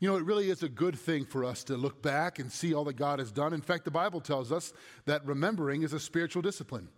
You 0.00 0.08
know, 0.08 0.16
it 0.16 0.24
really 0.24 0.48
is 0.48 0.62
a 0.62 0.68
good 0.68 0.96
thing 0.96 1.24
for 1.24 1.44
us 1.44 1.64
to 1.64 1.76
look 1.76 2.02
back 2.02 2.38
and 2.38 2.52
see 2.52 2.72
all 2.72 2.84
that 2.84 2.96
God 2.96 3.18
has 3.18 3.32
done. 3.32 3.52
In 3.52 3.60
fact, 3.60 3.84
the 3.84 3.90
Bible 3.90 4.20
tells 4.20 4.52
us 4.52 4.72
that 5.06 5.26
remembering 5.26 5.82
is 5.82 5.92
a 5.92 5.98
spiritual 5.98 6.40
discipline. 6.40 6.88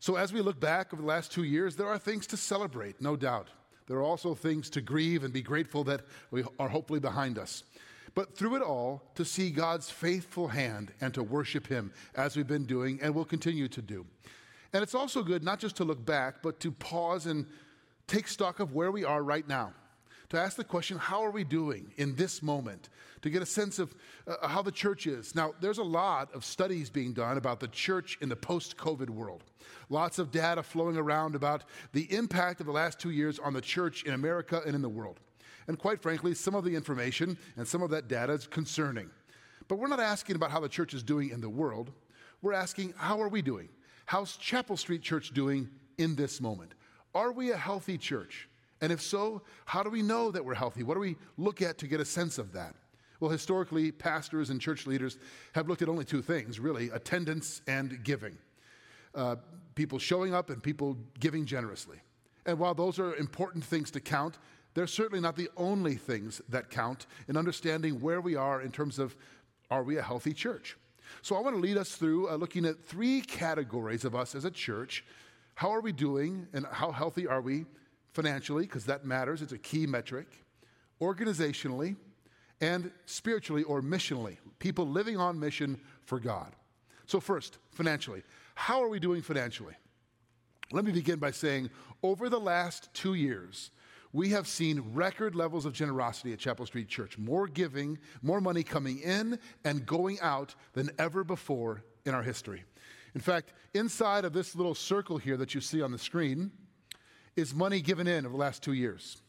So 0.00 0.16
as 0.16 0.32
we 0.32 0.42
look 0.42 0.60
back 0.60 0.92
over 0.92 1.00
the 1.00 1.08
last 1.08 1.32
two 1.32 1.44
years, 1.44 1.76
there 1.76 1.86
are 1.86 1.98
things 1.98 2.26
to 2.28 2.36
celebrate, 2.36 3.00
no 3.00 3.16
doubt. 3.16 3.48
There 3.86 3.96
are 3.96 4.02
also 4.02 4.34
things 4.34 4.68
to 4.70 4.82
grieve 4.82 5.24
and 5.24 5.32
be 5.32 5.40
grateful 5.40 5.82
that 5.84 6.02
we 6.30 6.44
are 6.58 6.68
hopefully 6.68 7.00
behind 7.00 7.38
us. 7.38 7.64
But 8.14 8.36
through 8.36 8.56
it 8.56 8.62
all, 8.62 9.02
to 9.14 9.24
see 9.24 9.50
God's 9.50 9.88
faithful 9.88 10.48
hand 10.48 10.92
and 11.00 11.14
to 11.14 11.22
worship 11.22 11.66
Him 11.66 11.90
as 12.14 12.36
we've 12.36 12.46
been 12.46 12.66
doing 12.66 12.98
and 13.00 13.14
will 13.14 13.24
continue 13.24 13.68
to 13.68 13.80
do. 13.80 14.04
And 14.74 14.82
it's 14.82 14.94
also 14.94 15.22
good 15.22 15.42
not 15.42 15.58
just 15.58 15.76
to 15.76 15.84
look 15.84 16.04
back, 16.04 16.42
but 16.42 16.60
to 16.60 16.70
pause 16.70 17.24
and 17.24 17.46
take 18.06 18.28
stock 18.28 18.60
of 18.60 18.74
where 18.74 18.90
we 18.90 19.04
are 19.04 19.22
right 19.22 19.48
now 19.48 19.72
to 20.32 20.40
ask 20.40 20.56
the 20.56 20.64
question, 20.64 20.96
how 20.96 21.22
are 21.22 21.30
we 21.30 21.44
doing 21.44 21.92
in 21.98 22.16
this 22.16 22.42
moment? 22.42 22.88
To 23.20 23.28
get 23.28 23.42
a 23.42 23.46
sense 23.46 23.78
of 23.78 23.94
uh, 24.26 24.48
how 24.48 24.62
the 24.62 24.72
church 24.72 25.06
is. 25.06 25.34
Now, 25.34 25.52
there's 25.60 25.76
a 25.76 25.82
lot 25.82 26.32
of 26.32 26.42
studies 26.42 26.88
being 26.88 27.12
done 27.12 27.36
about 27.36 27.60
the 27.60 27.68
church 27.68 28.16
in 28.22 28.30
the 28.30 28.36
post 28.36 28.78
COVID 28.78 29.10
world. 29.10 29.44
Lots 29.90 30.18
of 30.18 30.30
data 30.30 30.62
flowing 30.62 30.96
around 30.96 31.34
about 31.34 31.64
the 31.92 32.10
impact 32.14 32.60
of 32.60 32.66
the 32.66 32.72
last 32.72 32.98
two 32.98 33.10
years 33.10 33.38
on 33.38 33.52
the 33.52 33.60
church 33.60 34.04
in 34.04 34.14
America 34.14 34.62
and 34.64 34.74
in 34.74 34.80
the 34.80 34.88
world. 34.88 35.20
And 35.68 35.78
quite 35.78 36.00
frankly, 36.00 36.32
some 36.32 36.54
of 36.54 36.64
the 36.64 36.74
information 36.74 37.36
and 37.58 37.68
some 37.68 37.82
of 37.82 37.90
that 37.90 38.08
data 38.08 38.32
is 38.32 38.46
concerning. 38.46 39.10
But 39.68 39.76
we're 39.76 39.86
not 39.86 40.00
asking 40.00 40.36
about 40.36 40.50
how 40.50 40.60
the 40.60 40.68
church 40.68 40.94
is 40.94 41.02
doing 41.02 41.28
in 41.28 41.42
the 41.42 41.50
world. 41.50 41.90
We're 42.40 42.54
asking, 42.54 42.94
how 42.96 43.20
are 43.20 43.28
we 43.28 43.42
doing? 43.42 43.68
How's 44.06 44.38
Chapel 44.38 44.78
Street 44.78 45.02
Church 45.02 45.34
doing 45.34 45.68
in 45.98 46.16
this 46.16 46.40
moment? 46.40 46.72
Are 47.14 47.32
we 47.32 47.50
a 47.50 47.56
healthy 47.58 47.98
church? 47.98 48.48
And 48.82 48.92
if 48.92 49.00
so, 49.00 49.42
how 49.64 49.82
do 49.82 49.88
we 49.88 50.02
know 50.02 50.30
that 50.32 50.44
we're 50.44 50.54
healthy? 50.54 50.82
What 50.82 50.94
do 50.94 51.00
we 51.00 51.16
look 51.38 51.62
at 51.62 51.78
to 51.78 51.86
get 51.86 52.00
a 52.00 52.04
sense 52.04 52.36
of 52.36 52.52
that? 52.52 52.74
Well, 53.20 53.30
historically, 53.30 53.92
pastors 53.92 54.50
and 54.50 54.60
church 54.60 54.88
leaders 54.88 55.18
have 55.52 55.68
looked 55.68 55.82
at 55.82 55.88
only 55.88 56.04
two 56.04 56.20
things, 56.20 56.58
really 56.58 56.90
attendance 56.90 57.62
and 57.68 58.02
giving. 58.02 58.36
Uh, 59.14 59.36
people 59.76 60.00
showing 60.00 60.34
up 60.34 60.50
and 60.50 60.60
people 60.60 60.96
giving 61.20 61.46
generously. 61.46 61.98
And 62.44 62.58
while 62.58 62.74
those 62.74 62.98
are 62.98 63.14
important 63.14 63.62
things 63.62 63.92
to 63.92 64.00
count, 64.00 64.38
they're 64.74 64.88
certainly 64.88 65.20
not 65.20 65.36
the 65.36 65.48
only 65.56 65.94
things 65.94 66.42
that 66.48 66.68
count 66.68 67.06
in 67.28 67.36
understanding 67.36 68.00
where 68.00 68.20
we 68.20 68.34
are 68.34 68.62
in 68.62 68.72
terms 68.72 68.98
of 68.98 69.14
are 69.70 69.84
we 69.84 69.98
a 69.98 70.02
healthy 70.02 70.32
church? 70.32 70.76
So 71.20 71.36
I 71.36 71.40
want 71.40 71.54
to 71.54 71.60
lead 71.60 71.76
us 71.76 71.94
through 71.94 72.28
uh, 72.28 72.34
looking 72.34 72.64
at 72.64 72.84
three 72.84 73.20
categories 73.20 74.04
of 74.04 74.16
us 74.16 74.34
as 74.34 74.44
a 74.44 74.50
church. 74.50 75.04
How 75.54 75.70
are 75.70 75.80
we 75.80 75.92
doing 75.92 76.48
and 76.52 76.66
how 76.66 76.90
healthy 76.90 77.28
are 77.28 77.40
we 77.40 77.66
financially, 78.12 78.64
because 78.64 78.86
that 78.86 79.04
matters, 79.04 79.42
it's 79.42 79.52
a 79.52 79.58
key 79.58 79.86
metric, 79.86 80.26
organizationally, 81.00 81.96
and 82.60 82.90
spiritually 83.06 83.64
or 83.64 83.82
missionally, 83.82 84.36
people 84.58 84.86
living 84.86 85.16
on 85.16 85.38
mission 85.38 85.80
for 86.04 86.20
God. 86.20 86.52
So, 87.06 87.18
first, 87.20 87.58
financially, 87.72 88.22
how 88.54 88.82
are 88.82 88.88
we 88.88 89.00
doing 89.00 89.22
financially? 89.22 89.74
Let 90.70 90.84
me 90.84 90.92
begin 90.92 91.18
by 91.18 91.32
saying 91.32 91.70
over 92.02 92.28
the 92.28 92.40
last 92.40 92.88
two 92.94 93.14
years, 93.14 93.70
we 94.12 94.30
have 94.30 94.46
seen 94.46 94.82
record 94.92 95.34
levels 95.34 95.64
of 95.64 95.72
generosity 95.72 96.32
at 96.32 96.38
Chapel 96.38 96.66
Street 96.66 96.88
Church, 96.88 97.16
more 97.18 97.46
giving, 97.48 97.98
more 98.22 98.40
money 98.40 98.62
coming 98.62 98.98
in 99.00 99.38
and 99.64 99.86
going 99.86 100.20
out 100.20 100.54
than 100.74 100.90
ever 100.98 101.24
before 101.24 101.82
in 102.04 102.14
our 102.14 102.22
history. 102.22 102.64
In 103.14 103.20
fact, 103.20 103.52
inside 103.74 104.24
of 104.24 104.32
this 104.32 104.54
little 104.54 104.74
circle 104.74 105.18
here 105.18 105.36
that 105.38 105.54
you 105.54 105.60
see 105.60 105.82
on 105.82 105.92
the 105.92 105.98
screen, 105.98 106.50
is 107.36 107.54
money 107.54 107.80
given 107.80 108.06
in 108.06 108.26
over 108.26 108.32
the 108.32 108.40
last 108.40 108.62
two 108.62 108.72
years. 108.72 109.22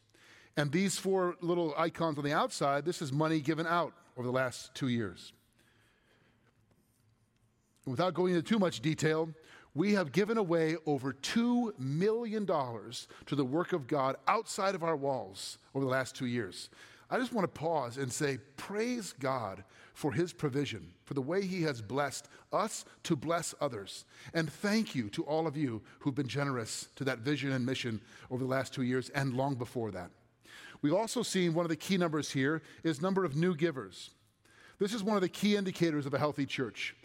And 0.56 0.72
these 0.72 0.98
four 0.98 1.36
little 1.42 1.74
icons 1.78 2.18
on 2.18 2.24
the 2.24 2.34
outside, 2.34 2.86
this 2.86 3.02
is 3.02 3.12
money 3.12 3.40
given 3.40 3.66
out 3.66 3.94
over 4.18 4.28
the 4.28 4.34
last 4.34 4.74
two 4.76 4.88
years. 4.88 5.34
Without 7.86 8.14
going 8.14 8.34
into 8.34 8.48
too 8.48 8.60
much 8.60 8.80
detail, 8.82 9.30
we 9.76 9.94
have 9.94 10.12
given 10.12 10.38
away 10.38 10.78
over 10.86 11.14
$2 11.14 11.78
million 11.80 12.46
to 12.46 13.36
the 13.36 13.44
work 13.44 13.74
of 13.74 13.88
God 13.88 14.16
outside 14.28 14.76
of 14.76 14.84
our 14.84 14.96
walls 14.96 15.58
over 15.74 15.84
the 15.84 15.92
last 15.92 16.16
two 16.16 16.28
years. 16.28 16.70
I 17.14 17.20
just 17.20 17.32
want 17.32 17.44
to 17.46 17.60
pause 17.60 17.98
and 17.98 18.12
say, 18.12 18.40
Praise 18.58 19.14
God 19.20 19.64
for 19.94 20.12
his 20.12 20.34
provision, 20.34 20.94
for 21.06 21.14
the 21.14 21.22
way 21.22 21.46
he 21.46 21.62
has 21.62 21.80
blessed 21.80 22.28
us 22.52 22.86
to 23.04 23.16
bless 23.16 23.54
others. 23.62 24.06
And 24.34 24.52
thank 24.52 24.96
you 24.96 25.12
to 25.12 25.24
all 25.26 25.46
of 25.46 25.56
you 25.56 25.84
who've 26.00 26.16
been 26.16 26.28
generous 26.28 26.88
to 26.96 27.04
that 27.04 27.20
vision 27.20 27.52
and 27.52 27.64
mission 27.64 28.02
over 28.32 28.44
the 28.44 28.50
last 28.50 28.74
two 28.74 28.82
years 28.82 29.10
and 29.10 29.36
long 29.36 29.54
before 29.54 29.92
that. 29.92 30.10
We've 30.82 30.96
also 30.96 31.22
seen 31.22 31.54
one 31.54 31.66
of 31.66 31.70
the 31.70 31.76
key 31.76 31.98
numbers 31.98 32.32
here 32.32 32.64
is 32.84 33.00
number 33.00 33.24
of 33.24 33.36
new 33.36 33.56
givers. 33.56 34.10
This 34.80 34.92
is 34.92 35.04
one 35.04 35.16
of 35.16 35.22
the 35.22 35.30
key 35.30 35.56
indicators 35.56 36.08
of 36.08 36.16
a 36.16 36.20
healthy 36.20 36.48
church. 36.48 36.96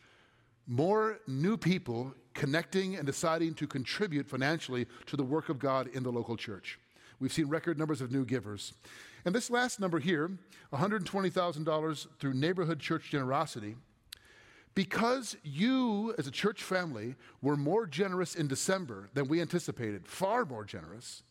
More 0.66 1.18
new 1.26 1.58
people 1.58 2.14
connecting 2.32 2.96
and 2.96 3.04
deciding 3.04 3.52
to 3.56 3.66
contribute 3.66 4.26
financially 4.26 4.86
to 5.04 5.18
the 5.18 5.22
work 5.22 5.50
of 5.50 5.58
God 5.58 5.86
in 5.88 6.02
the 6.02 6.10
local 6.10 6.38
church. 6.38 6.78
We've 7.20 7.32
seen 7.32 7.48
record 7.48 7.78
numbers 7.78 8.00
of 8.00 8.12
new 8.12 8.24
givers. 8.24 8.72
And 9.28 9.34
this 9.34 9.50
last 9.50 9.78
number 9.78 9.98
here, 9.98 10.30
$120,000 10.72 12.06
through 12.18 12.32
neighborhood 12.32 12.80
church 12.80 13.10
generosity, 13.10 13.76
because 14.74 15.36
you 15.42 16.14
as 16.16 16.26
a 16.26 16.30
church 16.30 16.62
family 16.62 17.14
were 17.42 17.54
more 17.54 17.84
generous 17.84 18.34
in 18.34 18.48
December 18.48 19.10
than 19.12 19.28
we 19.28 19.42
anticipated, 19.42 20.06
far 20.08 20.46
more 20.46 20.64
generous, 20.64 21.24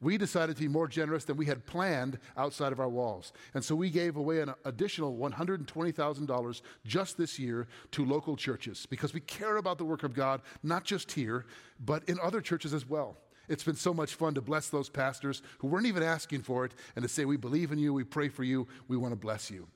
we 0.00 0.16
decided 0.16 0.54
to 0.54 0.62
be 0.62 0.68
more 0.68 0.86
generous 0.86 1.24
than 1.24 1.36
we 1.36 1.46
had 1.46 1.66
planned 1.66 2.20
outside 2.36 2.70
of 2.70 2.78
our 2.78 2.88
walls. 2.88 3.32
And 3.52 3.64
so 3.64 3.74
we 3.74 3.90
gave 3.90 4.14
away 4.14 4.38
an 4.42 4.54
additional 4.64 5.18
$120,000 5.18 6.62
just 6.86 7.18
this 7.18 7.36
year 7.36 7.66
to 7.90 8.04
local 8.04 8.36
churches 8.36 8.86
because 8.86 9.12
we 9.12 9.18
care 9.22 9.56
about 9.56 9.76
the 9.76 9.84
work 9.84 10.04
of 10.04 10.14
God, 10.14 10.40
not 10.62 10.84
just 10.84 11.10
here, 11.10 11.46
but 11.84 12.08
in 12.08 12.20
other 12.22 12.40
churches 12.40 12.72
as 12.72 12.88
well. 12.88 13.16
It's 13.50 13.64
been 13.64 13.74
so 13.74 13.92
much 13.92 14.14
fun 14.14 14.34
to 14.34 14.40
bless 14.40 14.68
those 14.68 14.88
pastors 14.88 15.42
who 15.58 15.66
weren't 15.66 15.86
even 15.86 16.04
asking 16.04 16.42
for 16.42 16.64
it 16.64 16.72
and 16.94 17.02
to 17.02 17.08
say, 17.08 17.24
We 17.24 17.36
believe 17.36 17.72
in 17.72 17.78
you, 17.78 17.92
we 17.92 18.04
pray 18.04 18.28
for 18.28 18.44
you, 18.44 18.68
we 18.86 18.96
want 18.96 19.12
to 19.12 19.16
bless 19.16 19.50
you. 19.50 19.66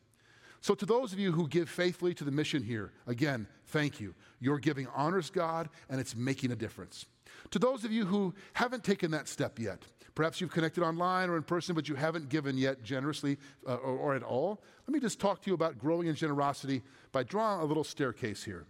So, 0.60 0.76
to 0.76 0.86
those 0.86 1.12
of 1.12 1.18
you 1.18 1.32
who 1.32 1.48
give 1.48 1.68
faithfully 1.68 2.14
to 2.14 2.24
the 2.24 2.30
mission 2.30 2.62
here, 2.62 2.92
again, 3.08 3.48
thank 3.66 4.00
you. 4.00 4.14
Your 4.38 4.60
giving 4.60 4.86
honors 4.94 5.28
God 5.28 5.68
and 5.90 6.00
it's 6.00 6.14
making 6.14 6.52
a 6.52 6.56
difference. 6.56 7.04
To 7.50 7.58
those 7.58 7.84
of 7.84 7.90
you 7.90 8.06
who 8.06 8.32
haven't 8.52 8.84
taken 8.84 9.10
that 9.10 9.26
step 9.26 9.58
yet, 9.58 9.82
perhaps 10.14 10.41
you've 10.41 10.52
connected 10.52 10.84
online 10.84 11.28
or 11.28 11.36
in 11.36 11.42
person, 11.42 11.74
but 11.74 11.88
you 11.88 11.96
haven't 11.96 12.28
given 12.28 12.56
yet 12.56 12.84
generously 12.84 13.38
uh, 13.66 13.74
or, 13.74 13.96
or 13.96 14.14
at 14.14 14.22
all, 14.22 14.62
let 14.86 14.94
me 14.94 15.00
just 15.00 15.18
talk 15.18 15.42
to 15.42 15.50
you 15.50 15.54
about 15.54 15.78
growing 15.78 16.06
in 16.06 16.14
generosity 16.14 16.80
by 17.10 17.24
drawing 17.24 17.60
a 17.60 17.64
little 17.64 17.84
staircase 17.84 18.44
here. 18.44 18.64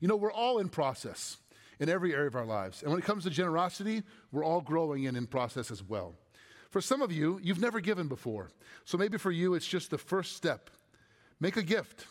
You 0.00 0.08
know, 0.08 0.16
we're 0.16 0.32
all 0.32 0.58
in 0.58 0.70
process 0.70 1.36
in 1.80 1.88
every 1.88 2.14
area 2.14 2.28
of 2.28 2.36
our 2.36 2.44
lives. 2.44 2.82
And 2.82 2.90
when 2.90 3.00
it 3.00 3.04
comes 3.04 3.24
to 3.24 3.30
generosity, 3.30 4.02
we're 4.30 4.44
all 4.44 4.60
growing 4.60 5.04
in 5.04 5.16
in 5.16 5.26
process 5.26 5.70
as 5.70 5.82
well. 5.82 6.14
For 6.68 6.80
some 6.80 7.02
of 7.02 7.10
you, 7.10 7.40
you've 7.42 7.60
never 7.60 7.80
given 7.80 8.06
before. 8.06 8.50
So 8.84 8.96
maybe 8.96 9.18
for 9.18 9.32
you, 9.32 9.54
it's 9.54 9.66
just 9.66 9.90
the 9.90 9.98
first 9.98 10.36
step. 10.36 10.70
Make 11.40 11.56
a 11.56 11.62
gift. 11.62 12.06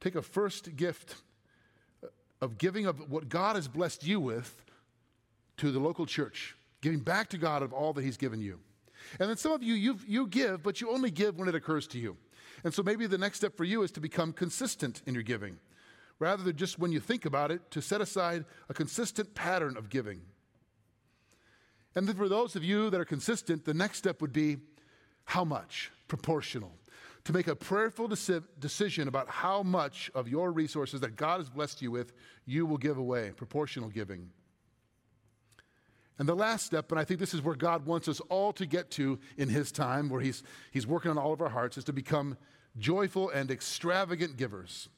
Take 0.00 0.16
a 0.16 0.22
first 0.22 0.76
gift 0.76 1.14
of 2.42 2.58
giving 2.58 2.84
of 2.84 3.10
what 3.10 3.28
God 3.28 3.56
has 3.56 3.68
blessed 3.68 4.04
you 4.04 4.20
with 4.20 4.62
to 5.56 5.70
the 5.70 5.78
local 5.78 6.04
church, 6.04 6.56
giving 6.82 6.98
back 6.98 7.30
to 7.30 7.38
God 7.38 7.62
of 7.62 7.72
all 7.72 7.92
that 7.94 8.04
He's 8.04 8.18
given 8.18 8.40
you. 8.40 8.58
And 9.20 9.30
then 9.30 9.36
some 9.36 9.52
of 9.52 9.62
you, 9.62 9.74
you 9.74 9.98
you 10.06 10.26
give, 10.26 10.62
but 10.62 10.80
you 10.80 10.90
only 10.90 11.10
give 11.10 11.38
when 11.38 11.48
it 11.48 11.54
occurs 11.54 11.86
to 11.88 11.98
you. 11.98 12.16
And 12.64 12.74
so 12.74 12.82
maybe 12.82 13.06
the 13.06 13.18
next 13.18 13.38
step 13.38 13.56
for 13.56 13.64
you 13.64 13.82
is 13.82 13.92
to 13.92 14.00
become 14.00 14.32
consistent 14.32 15.00
in 15.06 15.14
your 15.14 15.22
giving 15.22 15.58
rather 16.18 16.42
than 16.42 16.56
just 16.56 16.78
when 16.78 16.92
you 16.92 17.00
think 17.00 17.24
about 17.24 17.50
it, 17.50 17.70
to 17.70 17.82
set 17.82 18.00
aside 18.00 18.44
a 18.68 18.74
consistent 18.74 19.34
pattern 19.34 19.76
of 19.76 19.88
giving. 19.88 20.22
And 21.94 22.08
then 22.08 22.16
for 22.16 22.28
those 22.28 22.56
of 22.56 22.64
you 22.64 22.90
that 22.90 23.00
are 23.00 23.04
consistent, 23.04 23.64
the 23.64 23.74
next 23.74 23.98
step 23.98 24.20
would 24.20 24.32
be 24.32 24.58
how 25.24 25.44
much? 25.44 25.90
Proportional. 26.08 26.72
To 27.24 27.32
make 27.32 27.48
a 27.48 27.56
prayerful 27.56 28.08
deci- 28.08 28.44
decision 28.58 29.08
about 29.08 29.28
how 29.28 29.62
much 29.62 30.10
of 30.14 30.28
your 30.28 30.52
resources 30.52 31.00
that 31.00 31.16
God 31.16 31.40
has 31.40 31.48
blessed 31.48 31.80
you 31.80 31.90
with, 31.90 32.12
you 32.44 32.66
will 32.66 32.76
give 32.76 32.98
away, 32.98 33.32
proportional 33.34 33.88
giving. 33.88 34.30
And 36.18 36.28
the 36.28 36.34
last 36.34 36.66
step, 36.66 36.92
and 36.92 37.00
I 37.00 37.04
think 37.04 37.18
this 37.18 37.34
is 37.34 37.42
where 37.42 37.56
God 37.56 37.86
wants 37.86 38.08
us 38.08 38.20
all 38.28 38.52
to 38.52 38.66
get 38.66 38.90
to 38.92 39.18
in 39.36 39.48
His 39.48 39.72
time, 39.72 40.08
where 40.08 40.20
He's, 40.20 40.42
he's 40.70 40.86
working 40.86 41.10
on 41.10 41.18
all 41.18 41.32
of 41.32 41.40
our 41.40 41.48
hearts, 41.48 41.78
is 41.78 41.84
to 41.84 41.92
become 41.92 42.36
joyful 42.78 43.30
and 43.30 43.50
extravagant 43.50 44.36
givers 44.36 44.88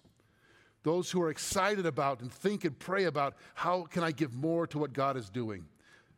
those 0.86 1.10
who 1.10 1.20
are 1.20 1.30
excited 1.30 1.84
about 1.84 2.20
and 2.20 2.32
think 2.32 2.64
and 2.64 2.78
pray 2.78 3.06
about 3.06 3.34
how 3.54 3.82
can 3.82 4.04
I 4.04 4.12
give 4.12 4.32
more 4.32 4.68
to 4.68 4.78
what 4.78 4.92
God 4.92 5.16
is 5.16 5.28
doing. 5.28 5.64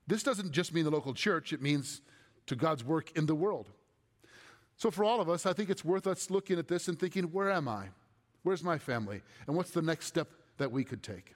This 0.06 0.23
doesn't 0.23 0.53
just 0.53 0.75
mean 0.75 0.85
the 0.85 0.91
local 0.91 1.15
church, 1.15 1.55
it 1.55 1.62
means 1.62 2.03
to 2.49 2.55
God's 2.55 2.85
work 2.85 3.11
in 3.17 3.25
the 3.25 3.35
world. 3.35 3.70
So, 4.76 4.91
for 4.91 5.05
all 5.05 5.23
of 5.23 5.31
us, 5.31 5.47
I 5.47 5.55
think 5.55 5.70
it's 5.70 5.87
worth 5.87 6.06
us 6.06 6.31
looking 6.31 6.59
at 6.59 6.69
this 6.69 6.87
and 6.87 7.00
thinking, 7.00 7.25
where 7.32 7.50
am 7.50 7.67
I? 7.67 7.87
Where's 8.43 8.62
my 8.62 8.76
family? 8.76 9.23
And 9.47 9.56
what's 9.56 9.70
the 9.70 9.81
next 9.81 10.05
step 10.05 10.29
that 10.59 10.70
we 10.70 10.85
could 10.85 11.03
take? 11.03 11.35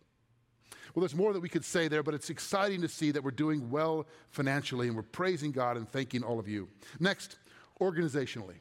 Well, 0.94 1.00
there's 1.00 1.14
more 1.14 1.32
that 1.32 1.40
we 1.40 1.48
could 1.48 1.64
say 1.64 1.88
there, 1.88 2.02
but 2.02 2.12
it's 2.12 2.28
exciting 2.28 2.82
to 2.82 2.88
see 2.88 3.12
that 3.12 3.24
we're 3.24 3.30
doing 3.30 3.70
well 3.70 4.06
financially 4.28 4.88
and 4.88 4.96
we're 4.96 5.04
praising 5.04 5.52
God 5.52 5.78
and 5.78 5.88
thanking 5.88 6.22
all 6.22 6.38
of 6.38 6.48
you. 6.48 6.68
Next, 7.00 7.38
organizationally. 7.80 8.56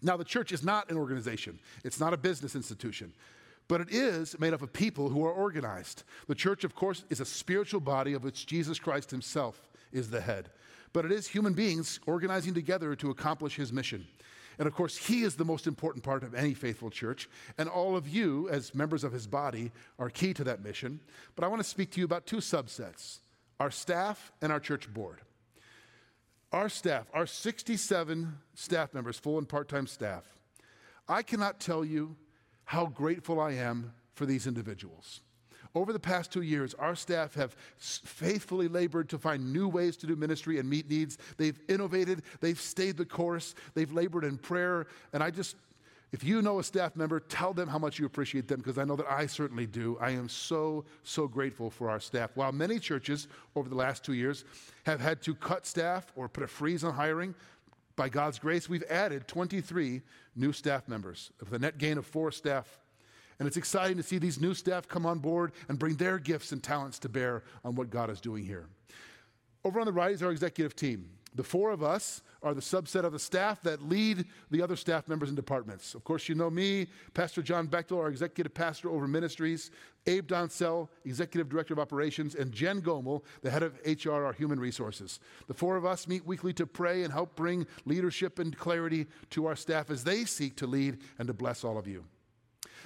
Now, 0.00 0.16
the 0.16 0.24
church 0.24 0.50
is 0.50 0.64
not 0.64 0.90
an 0.90 0.96
organization, 0.96 1.60
it's 1.84 2.00
not 2.00 2.14
a 2.14 2.16
business 2.16 2.54
institution. 2.54 3.12
But 3.68 3.80
it 3.80 3.90
is 3.90 4.38
made 4.38 4.54
up 4.54 4.62
of 4.62 4.72
people 4.72 5.08
who 5.08 5.24
are 5.24 5.32
organized. 5.32 6.04
The 6.28 6.34
church, 6.34 6.64
of 6.64 6.74
course, 6.74 7.04
is 7.10 7.20
a 7.20 7.24
spiritual 7.24 7.80
body 7.80 8.12
of 8.12 8.22
which 8.22 8.46
Jesus 8.46 8.78
Christ 8.78 9.10
himself 9.10 9.68
is 9.92 10.10
the 10.10 10.20
head. 10.20 10.50
But 10.92 11.04
it 11.04 11.12
is 11.12 11.26
human 11.26 11.52
beings 11.52 12.00
organizing 12.06 12.54
together 12.54 12.94
to 12.96 13.10
accomplish 13.10 13.56
his 13.56 13.72
mission. 13.72 14.06
And 14.58 14.66
of 14.66 14.74
course, 14.74 14.96
he 14.96 15.22
is 15.22 15.36
the 15.36 15.44
most 15.44 15.66
important 15.66 16.04
part 16.04 16.22
of 16.22 16.34
any 16.34 16.54
faithful 16.54 16.90
church. 16.90 17.28
And 17.58 17.68
all 17.68 17.96
of 17.96 18.08
you, 18.08 18.48
as 18.48 18.74
members 18.74 19.04
of 19.04 19.12
his 19.12 19.26
body, 19.26 19.72
are 19.98 20.08
key 20.08 20.32
to 20.34 20.44
that 20.44 20.64
mission. 20.64 21.00
But 21.34 21.44
I 21.44 21.48
want 21.48 21.60
to 21.62 21.68
speak 21.68 21.90
to 21.92 22.00
you 22.00 22.04
about 22.04 22.26
two 22.26 22.38
subsets 22.38 23.18
our 23.58 23.70
staff 23.70 24.32
and 24.42 24.52
our 24.52 24.60
church 24.60 24.92
board. 24.92 25.20
Our 26.52 26.68
staff, 26.68 27.06
our 27.12 27.26
67 27.26 28.38
staff 28.54 28.94
members, 28.94 29.18
full 29.18 29.38
and 29.38 29.48
part 29.48 29.68
time 29.68 29.86
staff, 29.86 30.24
I 31.08 31.22
cannot 31.22 31.60
tell 31.60 31.84
you 31.84 32.16
how 32.66 32.86
grateful 32.86 33.40
I 33.40 33.52
am 33.52 33.92
for 34.14 34.26
these 34.26 34.46
individuals. 34.46 35.20
Over 35.74 35.92
the 35.92 36.00
past 36.00 36.32
two 36.32 36.42
years, 36.42 36.74
our 36.74 36.94
staff 36.94 37.34
have 37.34 37.54
faithfully 37.76 38.66
labored 38.66 39.08
to 39.10 39.18
find 39.18 39.52
new 39.52 39.68
ways 39.68 39.96
to 39.98 40.06
do 40.06 40.16
ministry 40.16 40.58
and 40.58 40.68
meet 40.68 40.88
needs. 40.88 41.18
They've 41.36 41.58
innovated, 41.68 42.22
they've 42.40 42.60
stayed 42.60 42.96
the 42.96 43.04
course, 43.04 43.54
they've 43.74 43.92
labored 43.92 44.24
in 44.24 44.38
prayer. 44.38 44.86
And 45.12 45.22
I 45.22 45.30
just, 45.30 45.54
if 46.12 46.24
you 46.24 46.40
know 46.40 46.60
a 46.60 46.64
staff 46.64 46.96
member, 46.96 47.20
tell 47.20 47.52
them 47.52 47.68
how 47.68 47.78
much 47.78 47.98
you 47.98 48.06
appreciate 48.06 48.48
them 48.48 48.58
because 48.58 48.78
I 48.78 48.84
know 48.84 48.96
that 48.96 49.10
I 49.10 49.26
certainly 49.26 49.66
do. 49.66 49.98
I 50.00 50.10
am 50.10 50.30
so, 50.30 50.86
so 51.02 51.28
grateful 51.28 51.68
for 51.68 51.90
our 51.90 52.00
staff. 52.00 52.30
While 52.34 52.52
many 52.52 52.78
churches 52.78 53.28
over 53.54 53.68
the 53.68 53.74
last 53.74 54.02
two 54.02 54.14
years 54.14 54.44
have 54.84 55.00
had 55.00 55.20
to 55.22 55.34
cut 55.34 55.66
staff 55.66 56.10
or 56.16 56.26
put 56.26 56.42
a 56.42 56.48
freeze 56.48 56.84
on 56.84 56.94
hiring, 56.94 57.34
by 57.96 58.08
God's 58.08 58.38
grace, 58.38 58.68
we've 58.68 58.84
added 58.84 59.26
23 59.26 60.02
new 60.36 60.52
staff 60.52 60.86
members 60.86 61.32
with 61.40 61.52
a 61.52 61.58
net 61.58 61.78
gain 61.78 61.98
of 61.98 62.06
four 62.06 62.30
staff 62.30 62.78
and 63.38 63.46
it's 63.46 63.56
exciting 63.56 63.96
to 63.96 64.02
see 64.02 64.18
these 64.18 64.40
new 64.40 64.54
staff 64.54 64.88
come 64.88 65.04
on 65.04 65.18
board 65.18 65.52
and 65.68 65.78
bring 65.78 65.96
their 65.96 66.18
gifts 66.18 66.52
and 66.52 66.62
talents 66.62 66.98
to 67.00 67.08
bear 67.08 67.42
on 67.64 67.74
what 67.74 67.90
God 67.90 68.10
is 68.10 68.20
doing 68.20 68.44
here. 68.44 68.66
Over 69.64 69.80
on 69.80 69.86
the 69.86 69.92
right 69.92 70.12
is 70.12 70.22
our 70.22 70.30
executive 70.30 70.74
team. 70.74 71.10
The 71.36 71.44
four 71.44 71.70
of 71.70 71.82
us 71.82 72.22
are 72.42 72.54
the 72.54 72.62
subset 72.62 73.04
of 73.04 73.12
the 73.12 73.18
staff 73.18 73.60
that 73.62 73.82
lead 73.82 74.24
the 74.50 74.62
other 74.62 74.74
staff 74.74 75.06
members 75.06 75.28
and 75.28 75.36
departments. 75.36 75.94
Of 75.94 76.02
course, 76.02 76.28
you 76.28 76.34
know 76.34 76.48
me, 76.48 76.86
Pastor 77.12 77.42
John 77.42 77.68
Bechtel, 77.68 77.98
our 77.98 78.08
executive 78.08 78.54
pastor 78.54 78.88
over 78.88 79.06
ministries, 79.06 79.70
Abe 80.06 80.26
Doncel, 80.26 80.88
executive 81.04 81.50
director 81.50 81.74
of 81.74 81.78
operations, 81.78 82.34
and 82.34 82.52
Jen 82.52 82.80
Gomel, 82.80 83.22
the 83.42 83.50
head 83.50 83.62
of 83.62 83.78
HR, 83.84 84.24
our 84.24 84.32
human 84.32 84.58
resources. 84.58 85.20
The 85.46 85.54
four 85.54 85.76
of 85.76 85.84
us 85.84 86.08
meet 86.08 86.24
weekly 86.24 86.54
to 86.54 86.66
pray 86.66 87.02
and 87.02 87.12
help 87.12 87.36
bring 87.36 87.66
leadership 87.84 88.38
and 88.38 88.56
clarity 88.56 89.06
to 89.30 89.46
our 89.46 89.56
staff 89.56 89.90
as 89.90 90.04
they 90.04 90.24
seek 90.24 90.56
to 90.56 90.66
lead 90.66 90.98
and 91.18 91.28
to 91.28 91.34
bless 91.34 91.64
all 91.64 91.76
of 91.76 91.86
you. 91.86 92.04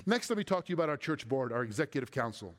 Next, 0.06 0.29
let 0.29 0.38
me 0.38 0.44
talk 0.44 0.64
to 0.64 0.70
you 0.70 0.75
about 0.75 0.88
our 0.88 0.96
church 0.96 1.29
board, 1.29 1.53
our 1.53 1.62
executive 1.62 2.11
council. 2.11 2.56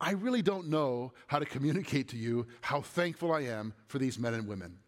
I 0.00 0.12
really 0.12 0.42
don't 0.42 0.68
know 0.68 1.12
how 1.26 1.38
to 1.38 1.44
communicate 1.44 2.08
to 2.08 2.16
you 2.16 2.46
how 2.60 2.80
thankful 2.80 3.32
I 3.32 3.42
am 3.42 3.74
for 3.86 3.98
these 3.98 4.18
men 4.18 4.34
and 4.34 4.46
women. 4.46 4.78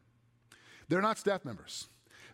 They're 0.89 1.03
not 1.03 1.19
staff 1.19 1.45
members. 1.45 1.89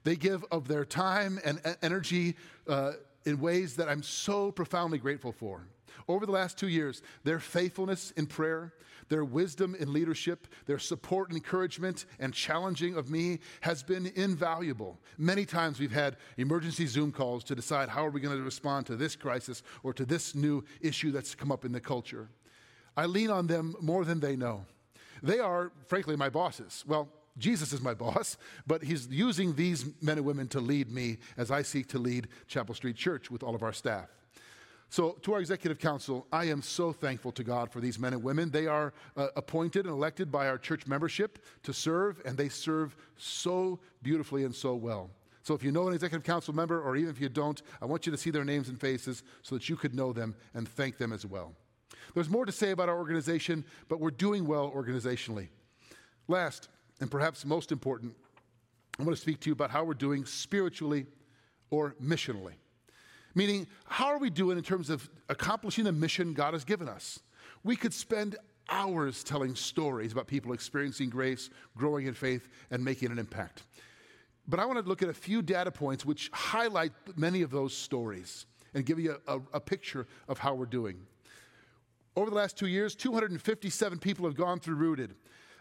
They 0.04 0.16
give 0.16 0.44
of 0.50 0.68
their 0.68 0.84
time 0.84 1.40
and 1.44 1.60
energy 1.82 2.36
uh, 2.68 2.92
in 3.24 3.40
ways 3.40 3.76
that 3.76 3.88
I'm 3.88 4.02
so 4.02 4.52
profoundly 4.52 4.98
grateful 4.98 5.32
for. 5.32 5.66
Over 6.08 6.26
the 6.26 6.32
last 6.32 6.58
two 6.58 6.68
years, 6.68 7.02
their 7.24 7.40
faithfulness 7.40 8.12
in 8.12 8.26
prayer, 8.26 8.72
their 9.08 9.24
wisdom 9.24 9.74
in 9.74 9.92
leadership, 9.92 10.46
their 10.66 10.78
support 10.78 11.28
and 11.28 11.36
encouragement 11.36 12.06
and 12.20 12.32
challenging 12.32 12.96
of 12.96 13.10
me 13.10 13.40
has 13.60 13.82
been 13.82 14.12
invaluable. 14.14 14.98
Many 15.18 15.44
times 15.44 15.80
we've 15.80 15.92
had 15.92 16.16
emergency 16.36 16.86
Zoom 16.86 17.12
calls 17.12 17.42
to 17.44 17.54
decide 17.54 17.88
how 17.88 18.06
are 18.06 18.10
we 18.10 18.20
going 18.20 18.36
to 18.36 18.42
respond 18.42 18.86
to 18.86 18.96
this 18.96 19.16
crisis 19.16 19.62
or 19.82 19.92
to 19.94 20.04
this 20.04 20.34
new 20.34 20.64
issue 20.80 21.10
that's 21.10 21.34
come 21.34 21.50
up 21.50 21.64
in 21.64 21.72
the 21.72 21.80
culture. 21.80 22.28
I 22.96 23.06
lean 23.06 23.30
on 23.30 23.46
them 23.46 23.74
more 23.80 24.04
than 24.04 24.20
they 24.20 24.36
know. 24.36 24.64
They 25.22 25.38
are, 25.38 25.72
frankly, 25.86 26.16
my 26.16 26.28
bosses. 26.28 26.84
Well, 26.86 27.08
Jesus 27.38 27.72
is 27.72 27.80
my 27.80 27.94
boss, 28.06 28.36
but 28.66 28.82
he's 28.82 29.08
using 29.08 29.54
these 29.54 29.84
men 30.00 30.18
and 30.18 30.26
women 30.26 30.48
to 30.48 30.60
lead 30.60 30.90
me 30.90 31.18
as 31.36 31.50
I 31.50 31.62
seek 31.62 31.88
to 31.88 31.98
lead 31.98 32.28
Chapel 32.46 32.74
Street 32.74 32.96
Church 32.96 33.30
with 33.30 33.42
all 33.42 33.54
of 33.54 33.62
our 33.62 33.72
staff. 33.72 34.08
So, 34.88 35.18
to 35.22 35.34
our 35.34 35.40
executive 35.40 35.80
council, 35.80 36.28
I 36.32 36.44
am 36.44 36.62
so 36.62 36.92
thankful 36.92 37.32
to 37.32 37.42
God 37.42 37.72
for 37.72 37.80
these 37.80 37.98
men 37.98 38.12
and 38.12 38.22
women. 38.22 38.50
They 38.50 38.68
are 38.68 38.92
uh, 39.16 39.28
appointed 39.34 39.84
and 39.84 39.92
elected 39.92 40.30
by 40.30 40.46
our 40.46 40.58
church 40.58 40.86
membership 40.86 41.44
to 41.64 41.72
serve, 41.72 42.22
and 42.24 42.36
they 42.36 42.48
serve 42.48 42.96
so 43.16 43.80
beautifully 44.02 44.44
and 44.44 44.54
so 44.54 44.76
well. 44.76 45.10
So, 45.42 45.54
if 45.54 45.64
you 45.64 45.72
know 45.72 45.88
an 45.88 45.94
executive 45.94 46.24
council 46.24 46.54
member, 46.54 46.80
or 46.80 46.94
even 46.94 47.10
if 47.10 47.20
you 47.20 47.28
don't, 47.28 47.60
I 47.82 47.84
want 47.86 48.06
you 48.06 48.12
to 48.12 48.18
see 48.18 48.30
their 48.30 48.44
names 48.44 48.68
and 48.68 48.80
faces 48.80 49.24
so 49.42 49.56
that 49.56 49.68
you 49.68 49.74
could 49.74 49.92
know 49.92 50.12
them 50.12 50.36
and 50.54 50.68
thank 50.68 50.98
them 50.98 51.12
as 51.12 51.26
well. 51.26 51.52
There's 52.14 52.30
more 52.30 52.46
to 52.46 52.52
say 52.52 52.70
about 52.70 52.88
our 52.88 52.96
organization, 52.96 53.64
but 53.88 54.00
we're 54.00 54.10
doing 54.10 54.46
well 54.46 54.70
organizationally. 54.70 55.48
Last, 56.28 56.68
and 57.00 57.10
perhaps 57.10 57.44
most 57.44 57.72
important, 57.72 58.14
I 58.98 59.02
want 59.02 59.14
to 59.14 59.20
speak 59.20 59.40
to 59.40 59.50
you 59.50 59.52
about 59.52 59.70
how 59.70 59.84
we're 59.84 59.94
doing 59.94 60.24
spiritually 60.24 61.06
or 61.70 61.94
missionally. 62.02 62.54
Meaning, 63.34 63.66
how 63.84 64.06
are 64.06 64.18
we 64.18 64.30
doing 64.30 64.56
in 64.56 64.64
terms 64.64 64.88
of 64.88 65.08
accomplishing 65.28 65.84
the 65.84 65.92
mission 65.92 66.32
God 66.32 66.54
has 66.54 66.64
given 66.64 66.88
us? 66.88 67.20
We 67.62 67.76
could 67.76 67.92
spend 67.92 68.36
hours 68.70 69.22
telling 69.22 69.54
stories 69.54 70.12
about 70.12 70.26
people 70.26 70.52
experiencing 70.52 71.10
grace, 71.10 71.50
growing 71.76 72.06
in 72.06 72.14
faith, 72.14 72.48
and 72.70 72.82
making 72.82 73.10
an 73.10 73.18
impact. 73.18 73.62
But 74.48 74.60
I 74.60 74.64
want 74.64 74.82
to 74.82 74.88
look 74.88 75.02
at 75.02 75.08
a 75.08 75.14
few 75.14 75.42
data 75.42 75.70
points 75.70 76.04
which 76.04 76.30
highlight 76.32 76.92
many 77.16 77.42
of 77.42 77.50
those 77.50 77.76
stories 77.76 78.46
and 78.74 78.86
give 78.86 78.98
you 78.98 79.18
a, 79.26 79.36
a, 79.36 79.40
a 79.54 79.60
picture 79.60 80.06
of 80.28 80.38
how 80.38 80.54
we're 80.54 80.66
doing. 80.66 80.96
Over 82.16 82.30
the 82.30 82.36
last 82.36 82.56
two 82.56 82.66
years, 82.66 82.94
257 82.94 83.98
people 83.98 84.24
have 84.24 84.34
gone 84.34 84.58
through 84.58 84.76
Rooted. 84.76 85.14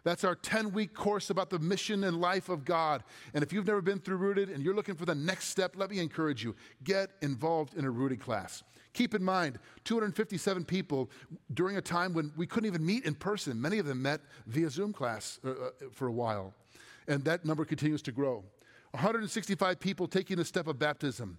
That's 0.05 0.23
our 0.23 0.35
10 0.35 0.71
week 0.71 0.93
course 0.93 1.29
about 1.29 1.49
the 1.49 1.59
mission 1.59 2.05
and 2.05 2.21
life 2.21 2.47
of 2.47 2.63
God. 2.63 3.03
And 3.33 3.43
if 3.43 3.51
you've 3.51 3.67
never 3.67 3.81
been 3.81 3.99
through 3.99 4.17
Rooted 4.17 4.49
and 4.49 4.63
you're 4.63 4.75
looking 4.75 4.95
for 4.95 5.05
the 5.05 5.15
next 5.15 5.49
step, 5.49 5.73
let 5.75 5.89
me 5.89 5.99
encourage 5.99 6.43
you 6.43 6.55
get 6.83 7.11
involved 7.21 7.73
in 7.73 7.83
a 7.83 7.91
Rooted 7.91 8.21
class. 8.21 8.63
Keep 8.93 9.15
in 9.15 9.23
mind, 9.23 9.59
257 9.83 10.63
people 10.63 11.09
during 11.53 11.75
a 11.75 11.81
time 11.81 12.13
when 12.13 12.31
we 12.37 12.47
couldn't 12.47 12.67
even 12.67 12.85
meet 12.85 13.03
in 13.03 13.15
person. 13.15 13.59
Many 13.59 13.79
of 13.79 13.85
them 13.85 14.01
met 14.01 14.21
via 14.47 14.69
Zoom 14.69 14.93
class 14.93 15.39
uh, 15.43 15.49
uh 15.49 15.53
for 15.91 16.07
a 16.07 16.13
while. 16.13 16.53
And 17.07 17.23
that 17.25 17.43
number 17.43 17.65
continues 17.65 18.01
to 18.03 18.13
grow. 18.13 18.43
165 18.91 19.79
people 19.79 20.07
taking 20.07 20.37
the 20.37 20.45
step 20.45 20.67
of 20.67 20.79
baptism 20.79 21.37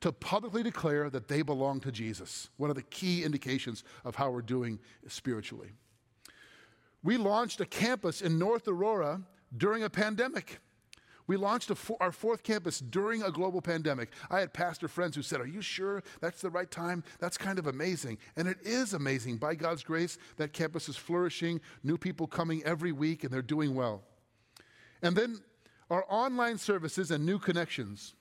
to 0.00 0.12
publicly 0.12 0.62
declare 0.62 1.08
that 1.10 1.28
they 1.28 1.42
belong 1.42 1.80
to 1.80 1.92
Jesus. 1.92 2.50
One 2.56 2.70
of 2.70 2.76
the 2.76 2.82
key 2.82 3.24
indications 3.24 3.84
of 4.04 4.14
how 4.14 4.30
we're 4.30 4.42
doing 4.42 4.78
spiritually 5.08 5.70
we 7.06 7.16
launched 7.16 7.60
a 7.60 7.66
campus 7.66 8.20
in 8.20 8.36
North 8.36 8.66
Aurora 8.66 9.22
during 9.56 9.84
a 9.84 9.88
pandemic. 9.88 10.58
We 11.28 11.36
launched 11.36 11.70
our 12.00 12.10
fourth 12.10 12.42
campus 12.42 12.80
during 12.80 13.22
a 13.22 13.30
global 13.30 13.62
pandemic. 13.62 14.10
I 14.28 14.40
had 14.40 14.52
pastor 14.52 14.88
friends 14.88 15.14
who 15.14 15.22
said, 15.22 15.40
Are 15.40 15.46
you 15.46 15.62
sure 15.62 16.02
that's 16.20 16.40
the 16.40 16.50
right 16.50 16.70
time? 16.70 17.04
That's 17.20 17.38
kind 17.38 17.60
of 17.60 17.68
amazing. 17.68 18.18
And 18.36 18.48
it 18.48 18.58
is 18.62 18.92
amazing. 18.92 19.36
By 19.36 19.54
God's 19.54 19.84
grace, 19.84 20.18
that 20.36 20.52
campus 20.52 20.88
is 20.88 20.96
flourishing, 20.96 21.60
new 21.84 21.96
people 21.96 22.26
coming 22.26 22.62
every 22.64 22.92
week, 22.92 23.22
and 23.22 23.32
they're 23.32 23.40
doing 23.40 23.74
well. 23.74 24.02
And 25.00 25.16
then 25.16 25.38
our 25.90 26.04
online 26.08 26.58
services 26.58 27.12
and 27.12 27.24
new 27.24 27.38
connections. 27.38 28.14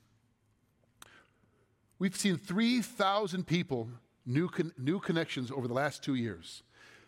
We've 2.06 2.16
seen 2.16 2.38
3,000 2.38 3.48
people, 3.48 3.90
new, 4.28 4.48
con- 4.48 4.72
new 4.78 5.00
connections 5.00 5.50
over 5.50 5.68
the 5.68 5.74
last 5.74 6.04
two 6.04 6.14
years. 6.14 6.62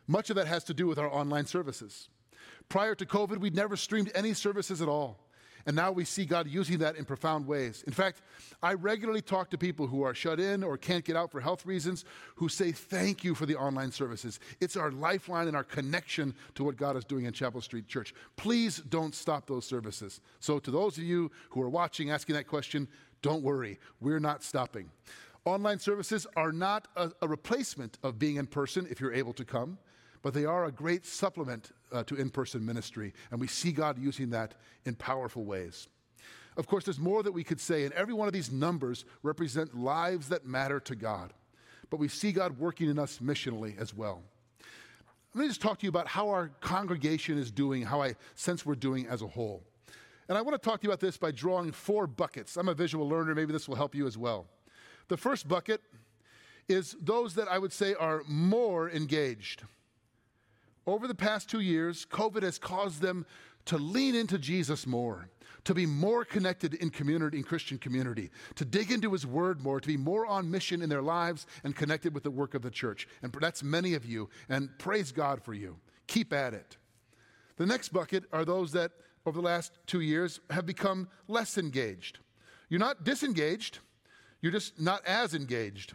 Much 0.07 0.31
of 0.31 0.35
that 0.37 0.47
has 0.47 0.63
to 0.63 0.73
do 0.73 0.87
with 0.87 0.97
our 0.97 1.13
online 1.13 1.45
services. 1.45 2.09
Prior 2.67 2.95
to 2.95 3.05
COVID, 3.05 3.37
we'd 3.37 3.53
never 3.53 3.75
streamed 3.75 4.11
any 4.15 4.33
services 4.33 4.81
at 4.81 4.87
all. 4.87 5.19
And 5.67 5.75
now 5.75 5.91
we 5.91 6.05
see 6.05 6.23
God 6.23 6.47
using 6.47 6.77
that 6.79 6.95
in 6.95 7.03
profound 7.03 7.45
ways. 7.45 7.83
In 7.85 7.91
fact, 7.91 8.21
I 8.63 8.73
regularly 8.73 9.21
talk 9.21 9.49
to 9.49 9.57
people 9.57 9.85
who 9.85 10.01
are 10.01 10.13
shut 10.13 10.39
in 10.39 10.63
or 10.63 10.77
can't 10.77 11.03
get 11.03 11.17
out 11.17 11.29
for 11.29 11.41
health 11.41 11.65
reasons 11.65 12.05
who 12.35 12.47
say, 12.47 12.71
Thank 12.71 13.25
you 13.25 13.35
for 13.35 13.45
the 13.45 13.57
online 13.57 13.91
services. 13.91 14.39
It's 14.61 14.77
our 14.77 14.91
lifeline 14.91 15.47
and 15.47 15.57
our 15.57 15.65
connection 15.65 16.33
to 16.55 16.63
what 16.63 16.77
God 16.77 16.95
is 16.95 17.03
doing 17.03 17.25
in 17.25 17.33
Chapel 17.33 17.59
Street 17.59 17.87
Church. 17.87 18.15
Please 18.37 18.77
don't 18.77 19.13
stop 19.13 19.45
those 19.45 19.65
services. 19.65 20.21
So, 20.39 20.57
to 20.57 20.71
those 20.71 20.97
of 20.97 21.03
you 21.03 21.29
who 21.49 21.61
are 21.61 21.69
watching, 21.69 22.11
asking 22.11 22.35
that 22.35 22.47
question, 22.47 22.87
don't 23.21 23.43
worry, 23.43 23.79
we're 23.99 24.19
not 24.19 24.43
stopping. 24.43 24.89
Online 25.45 25.79
services 25.79 26.27
are 26.35 26.51
not 26.51 26.87
a, 26.95 27.11
a 27.21 27.27
replacement 27.27 27.97
of 28.03 28.19
being 28.19 28.35
in 28.35 28.47
person 28.47 28.87
if 28.89 28.99
you're 28.99 29.13
able 29.13 29.33
to 29.33 29.45
come 29.45 29.77
but 30.21 30.33
they 30.33 30.43
are 30.45 30.65
a 30.65 30.71
great 30.71 31.05
supplement 31.05 31.71
uh, 31.91 32.03
to 32.03 32.15
in 32.15 32.29
person 32.29 32.65
ministry, 32.65 33.13
and 33.31 33.39
we 33.39 33.47
see 33.47 33.71
God 33.71 33.97
using 33.97 34.29
that 34.31 34.55
in 34.85 34.95
powerful 34.95 35.45
ways. 35.45 35.87
Of 36.57 36.67
course, 36.67 36.85
there's 36.85 36.99
more 36.99 37.23
that 37.23 37.31
we 37.31 37.43
could 37.43 37.61
say, 37.61 37.85
and 37.85 37.93
every 37.93 38.13
one 38.13 38.27
of 38.27 38.33
these 38.33 38.51
numbers 38.51 39.05
represent 39.23 39.77
lives 39.77 40.27
that 40.29 40.45
matter 40.45 40.79
to 40.81 40.95
God. 40.95 41.33
But 41.89 42.01
we 42.01 42.07
see 42.07 42.31
God 42.31 42.57
working 42.59 42.89
in 42.89 42.99
us 42.99 43.19
missionally 43.19 43.79
as 43.79 43.93
well. 43.93 44.21
Let 45.33 45.43
me 45.43 45.47
just 45.47 45.61
talk 45.61 45.79
to 45.79 45.85
you 45.85 45.89
about 45.89 46.07
how 46.07 46.29
our 46.29 46.49
congregation 46.61 47.37
is 47.37 47.51
doing, 47.51 47.83
how 47.83 48.01
I 48.01 48.15
sense 48.35 48.65
we're 48.65 48.75
doing 48.75 49.07
as 49.07 49.21
a 49.21 49.27
whole. 49.27 49.63
And 50.29 50.37
I 50.37 50.41
want 50.41 50.61
to 50.61 50.69
talk 50.69 50.81
to 50.81 50.87
you 50.87 50.91
about 50.91 50.99
this 50.99 51.17
by 51.17 51.31
drawing 51.31 51.71
four 51.71 52.05
buckets. 52.05 52.57
I'm 52.57 52.67
a 52.67 52.73
visual 52.73 53.07
learner, 53.07 53.33
maybe 53.33 53.53
this 53.53 53.67
will 53.67 53.75
help 53.75 53.95
you 53.95 54.07
as 54.07 54.17
well. 54.17 54.47
The 55.07 55.17
first 55.17 55.47
bucket 55.47 55.81
is 56.67 56.95
those 57.01 57.35
that 57.35 57.47
I 57.47 57.57
would 57.57 57.71
say 57.71 57.93
are 57.93 58.23
more 58.27 58.89
engaged. 58.89 59.63
Over 60.85 61.07
the 61.07 61.15
past 61.15 61.49
two 61.49 61.61
years, 61.61 62.05
COVID 62.05 62.43
has 62.43 62.59
caused 62.59 63.01
them 63.01 63.25
to 63.65 63.77
lean 63.77 64.15
into 64.15 64.37
Jesus 64.37 64.87
more, 64.87 65.29
to 65.65 65.73
be 65.73 65.85
more 65.85 66.23
connected 66.23 66.73
in 66.75 66.89
community, 66.89 67.37
in 67.37 67.43
Christian 67.43 67.77
community, 67.77 68.29
to 68.55 68.65
dig 68.65 68.91
into 68.91 69.11
his 69.11 69.25
word 69.25 69.61
more, 69.61 69.79
to 69.79 69.87
be 69.87 69.97
more 69.97 70.25
on 70.25 70.49
mission 70.49 70.81
in 70.81 70.89
their 70.89 71.01
lives 71.01 71.45
and 71.63 71.75
connected 71.75 72.13
with 72.13 72.23
the 72.23 72.31
work 72.31 72.53
of 72.53 72.61
the 72.61 72.71
church. 72.71 73.07
And 73.21 73.33
that's 73.39 73.63
many 73.63 73.93
of 73.93 74.05
you, 74.05 74.29
and 74.49 74.69
praise 74.77 75.11
God 75.11 75.41
for 75.43 75.53
you. 75.53 75.77
Keep 76.07 76.31
at 76.31 76.53
it. 76.53 76.77
The 77.57 77.65
next 77.65 77.89
bucket 77.89 78.23
are 78.31 78.45
those 78.45 78.71
that 78.73 78.91
over 79.27 79.39
the 79.39 79.45
last 79.45 79.73
two 79.85 79.99
years 79.99 80.39
have 80.49 80.65
become 80.65 81.09
less 81.27 81.57
engaged. 81.57 82.19
You're 82.69 82.79
not 82.79 83.03
disengaged, 83.03 83.79
you're 84.41 84.51
just 84.51 84.79
not 84.79 85.05
as 85.05 85.33
engaged. 85.33 85.93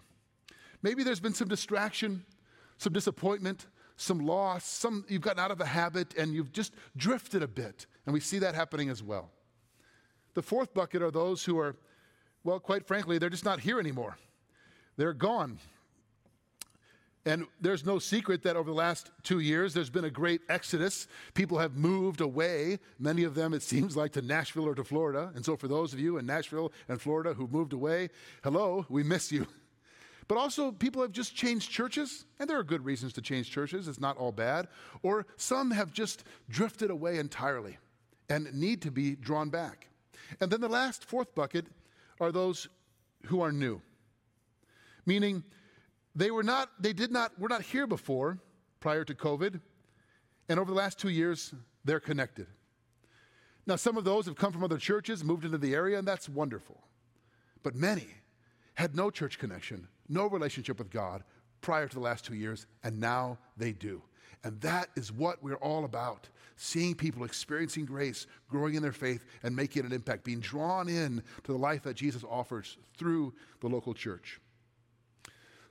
Maybe 0.83 1.03
there's 1.03 1.21
been 1.21 1.35
some 1.35 1.49
distraction, 1.49 2.25
some 2.77 2.93
disappointment, 2.93 3.67
some 3.97 4.27
loss, 4.27 4.65
some 4.65 5.05
you've 5.09 5.23
gotten 5.23 5.41
out 5.41 5.51
of 5.51 5.59
the 5.59 5.67
habit 5.67 6.15
and 6.19 6.35
you've 6.35 6.53
just 6.53 6.75
drifted 6.97 7.43
a 7.43 7.49
bit. 7.49 7.87
And 8.05 8.13
we 8.13 8.21
see 8.21 8.39
that 8.41 8.55
happening 8.55 8.91
as 8.91 9.03
well. 9.03 9.31
The 10.35 10.43
fourth 10.43 10.75
bucket 10.75 11.03
are 11.03 11.11
those 11.11 11.45
who 11.45 11.59
are, 11.59 11.77
well, 12.45 12.59
quite 12.59 12.87
frankly, 12.87 13.19
they're 13.19 13.31
just 13.31 13.45
not 13.45 13.61
here 13.61 13.79
anymore. 13.79 14.19
They're 14.97 15.13
gone. 15.13 15.59
And 17.25 17.47
there's 17.61 17.87
no 17.87 18.01
secret 18.01 18.43
that 18.43 18.57
over 18.57 18.69
the 18.69 18.77
last 18.77 19.13
two 19.23 19.39
years, 19.39 19.75
there's 19.75 19.91
been 19.91 20.05
a 20.05 20.11
great 20.11 20.41
exodus. 20.49 21.07
People 21.35 21.59
have 21.59 21.77
moved 21.77 22.21
away, 22.21 22.81
many 22.99 23.23
of 23.23 23.37
them, 23.37 23.55
it 23.55 23.63
seems 23.63 23.97
like, 23.97 24.13
to 24.13 24.23
Nashville 24.23 24.67
or 24.67 24.75
to 24.75 24.83
Florida. 24.83 25.31
And 25.37 25.45
so, 25.45 25.57
for 25.57 25.69
those 25.69 25.93
of 25.93 26.01
you 26.01 26.19
in 26.19 26.27
Nashville 26.27 26.73
and 26.89 27.01
Florida 27.01 27.35
who've 27.35 27.53
moved 27.53 27.73
away, 27.73 28.11
hello, 28.43 28.87
we 28.89 29.03
miss 29.03 29.31
you. 29.31 29.47
But 30.29 30.39
also, 30.39 30.71
people 30.71 31.03
have 31.03 31.13
just 31.13 31.35
changed 31.35 31.71
churches, 31.71 32.25
and 32.39 32.49
there 32.49 32.57
are 32.57 32.63
good 32.63 32.85
reasons 32.85 33.13
to 33.15 33.21
change 33.21 33.51
churches. 33.51 33.87
It's 33.89 34.01
not 34.01 34.17
all 34.17 34.33
bad. 34.33 34.69
Or 35.03 35.27
some 35.37 35.73
have 35.73 35.93
just 35.93 36.25
drifted 36.49 36.91
away 36.91 37.19
entirely 37.19 37.77
and 38.31 38.51
need 38.55 38.81
to 38.83 38.91
be 38.91 39.17
drawn 39.17 39.51
back. 39.51 39.89
And 40.41 40.51
then 40.51 40.61
the 40.61 40.69
last, 40.69 41.05
fourth 41.05 41.35
bucket 41.35 41.67
are 42.21 42.33
those 42.33 42.69
who 43.27 43.43
are 43.43 43.53
new, 43.53 43.83
meaning 45.05 45.43
they 46.15 46.31
were 46.31 46.43
not, 46.43 46.71
they 46.81 46.93
did 46.93 47.11
not, 47.11 47.39
were 47.39 47.49
not 47.49 47.63
here 47.63 47.87
before, 47.87 48.39
prior 48.81 49.05
to 49.05 49.15
COVID, 49.15 49.61
and 50.49 50.59
over 50.59 50.71
the 50.71 50.77
last 50.77 50.99
two 50.99 51.09
years, 51.09 51.55
they're 51.85 52.01
connected. 52.01 52.47
Now, 53.67 53.77
some 53.77 53.97
of 53.97 54.05
those 54.05 54.27
have 54.27 54.37
come 54.37 54.53
from 54.53 54.65
other 54.65 54.79
churches, 54.79 55.23
moved 55.23 55.45
into 55.45 55.59
the 55.59 55.75
area, 55.75 55.99
and 55.99 56.07
that's 56.07 56.29
wonderful. 56.29 56.81
But 57.63 57.75
many 57.75 58.09
had 58.75 58.97
no 58.97 59.11
church 59.11 59.39
connection, 59.39 59.87
no 60.09 60.27
relationship 60.27 60.79
with 60.79 60.91
God 60.91 61.23
prior 61.61 61.87
to 61.87 61.95
the 61.95 62.01
last 62.01 62.25
two 62.25 62.35
years, 62.35 62.67
and 62.83 62.99
now 62.99 63.39
they 63.57 63.73
do. 63.73 64.03
And 64.45 64.61
that 64.63 64.89
is 64.97 65.13
what 65.13 65.43
we're 65.43 65.55
all 65.57 65.85
about 65.85 66.29
seeing 66.57 66.95
people 66.95 67.25
experiencing 67.25 67.85
grace, 67.85 68.27
growing 68.49 68.75
in 68.75 68.83
their 68.83 68.93
faith, 68.93 69.25
and 69.43 69.55
making 69.55 69.85
an 69.85 69.93
impact, 69.93 70.25
being 70.25 70.41
drawn 70.41 70.89
in 70.89 71.23
to 71.45 71.53
the 71.53 71.59
life 71.59 71.83
that 71.83 71.97
Jesus 71.97 72.25
offers 72.29 72.77
through 72.97 73.33
the 73.61 73.69
local 73.69 73.95
church. 73.95 74.41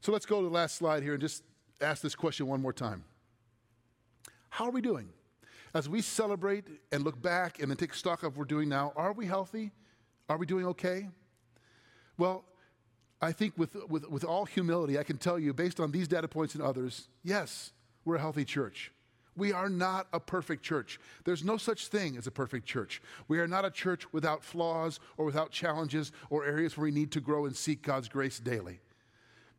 So 0.01 0.11
let's 0.11 0.25
go 0.25 0.41
to 0.41 0.47
the 0.47 0.53
last 0.53 0.75
slide 0.75 1.03
here 1.03 1.13
and 1.13 1.21
just 1.21 1.43
ask 1.79 2.01
this 2.01 2.15
question 2.15 2.47
one 2.47 2.61
more 2.61 2.73
time. 2.73 3.03
How 4.49 4.65
are 4.65 4.71
we 4.71 4.81
doing? 4.81 5.09
As 5.73 5.87
we 5.87 6.01
celebrate 6.01 6.65
and 6.91 7.03
look 7.03 7.21
back 7.21 7.61
and 7.61 7.69
then 7.69 7.77
take 7.77 7.93
stock 7.93 8.23
of 8.23 8.33
what 8.33 8.39
we're 8.39 8.45
doing 8.45 8.67
now, 8.67 8.93
are 8.95 9.13
we 9.13 9.27
healthy? 9.27 9.71
Are 10.27 10.37
we 10.37 10.45
doing 10.47 10.65
okay? 10.67 11.07
Well, 12.17 12.43
I 13.21 13.31
think 13.31 13.53
with, 13.57 13.75
with, 13.87 14.09
with 14.09 14.23
all 14.23 14.45
humility, 14.45 14.97
I 14.97 15.03
can 15.03 15.17
tell 15.17 15.37
you, 15.37 15.53
based 15.53 15.79
on 15.79 15.91
these 15.91 16.07
data 16.07 16.27
points 16.27 16.55
and 16.55 16.63
others, 16.63 17.07
yes, 17.23 17.71
we're 18.03 18.15
a 18.15 18.19
healthy 18.19 18.43
church. 18.43 18.91
We 19.37 19.53
are 19.53 19.69
not 19.69 20.07
a 20.11 20.19
perfect 20.19 20.63
church. 20.63 20.99
There's 21.23 21.43
no 21.43 21.57
such 21.57 21.87
thing 21.87 22.17
as 22.17 22.25
a 22.25 22.31
perfect 22.31 22.65
church. 22.65 23.01
We 23.27 23.39
are 23.39 23.47
not 23.47 23.65
a 23.65 23.71
church 23.71 24.11
without 24.11 24.43
flaws 24.43 24.99
or 25.17 25.25
without 25.25 25.51
challenges 25.51 26.11
or 26.29 26.43
areas 26.43 26.75
where 26.75 26.85
we 26.85 26.91
need 26.91 27.11
to 27.11 27.21
grow 27.21 27.45
and 27.45 27.55
seek 27.55 27.83
God's 27.83 28.09
grace 28.09 28.39
daily. 28.39 28.81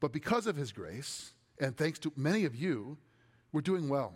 But 0.03 0.13
because 0.13 0.49
of 0.49 0.57
His 0.57 0.73
grace, 0.73 1.33
and 1.61 1.77
thanks 1.77 2.01
to 2.01 2.13
many 2.17 2.45
of 2.45 2.57
you, 2.57 2.99
we're 3.53 3.61
doing 3.61 3.89
well. 3.89 4.15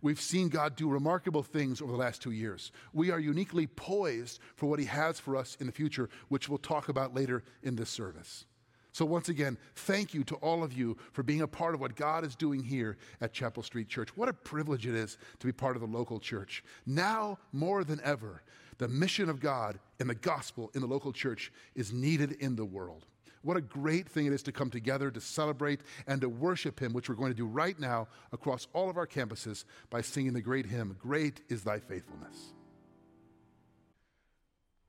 We've 0.00 0.20
seen 0.20 0.48
God 0.48 0.74
do 0.74 0.88
remarkable 0.88 1.42
things 1.42 1.82
over 1.82 1.92
the 1.92 1.98
last 1.98 2.22
two 2.22 2.30
years. 2.30 2.72
We 2.94 3.10
are 3.10 3.20
uniquely 3.20 3.66
poised 3.66 4.40
for 4.56 4.70
what 4.70 4.78
He 4.78 4.86
has 4.86 5.20
for 5.20 5.36
us 5.36 5.58
in 5.60 5.66
the 5.66 5.72
future, 5.72 6.08
which 6.28 6.48
we'll 6.48 6.56
talk 6.56 6.88
about 6.88 7.14
later 7.14 7.44
in 7.62 7.76
this 7.76 7.90
service. 7.90 8.46
So, 8.92 9.04
once 9.04 9.28
again, 9.28 9.58
thank 9.74 10.14
you 10.14 10.24
to 10.24 10.36
all 10.36 10.64
of 10.64 10.72
you 10.72 10.96
for 11.12 11.22
being 11.22 11.42
a 11.42 11.46
part 11.46 11.74
of 11.74 11.80
what 11.80 11.94
God 11.94 12.24
is 12.24 12.34
doing 12.34 12.62
here 12.62 12.96
at 13.20 13.34
Chapel 13.34 13.62
Street 13.62 13.88
Church. 13.88 14.16
What 14.16 14.30
a 14.30 14.32
privilege 14.32 14.86
it 14.86 14.94
is 14.94 15.18
to 15.40 15.46
be 15.46 15.52
part 15.52 15.76
of 15.76 15.82
the 15.82 15.88
local 15.88 16.20
church. 16.20 16.64
Now, 16.86 17.38
more 17.52 17.84
than 17.84 18.00
ever, 18.02 18.42
the 18.78 18.88
mission 18.88 19.28
of 19.28 19.40
God 19.40 19.78
and 20.00 20.08
the 20.08 20.14
gospel 20.14 20.70
in 20.74 20.80
the 20.80 20.86
local 20.86 21.12
church 21.12 21.52
is 21.74 21.92
needed 21.92 22.32
in 22.32 22.56
the 22.56 22.64
world. 22.64 23.04
What 23.42 23.56
a 23.56 23.60
great 23.60 24.08
thing 24.08 24.26
it 24.26 24.32
is 24.32 24.42
to 24.44 24.52
come 24.52 24.70
together 24.70 25.10
to 25.10 25.20
celebrate 25.20 25.80
and 26.06 26.20
to 26.20 26.28
worship 26.28 26.80
Him, 26.80 26.92
which 26.92 27.08
we're 27.08 27.16
going 27.16 27.32
to 27.32 27.36
do 27.36 27.46
right 27.46 27.78
now 27.78 28.08
across 28.32 28.68
all 28.72 28.88
of 28.88 28.96
our 28.96 29.06
campuses 29.06 29.64
by 29.90 30.00
singing 30.00 30.32
the 30.32 30.40
great 30.40 30.66
hymn, 30.66 30.96
Great 30.98 31.40
is 31.48 31.62
Thy 31.64 31.78
Faithfulness. 31.78 32.54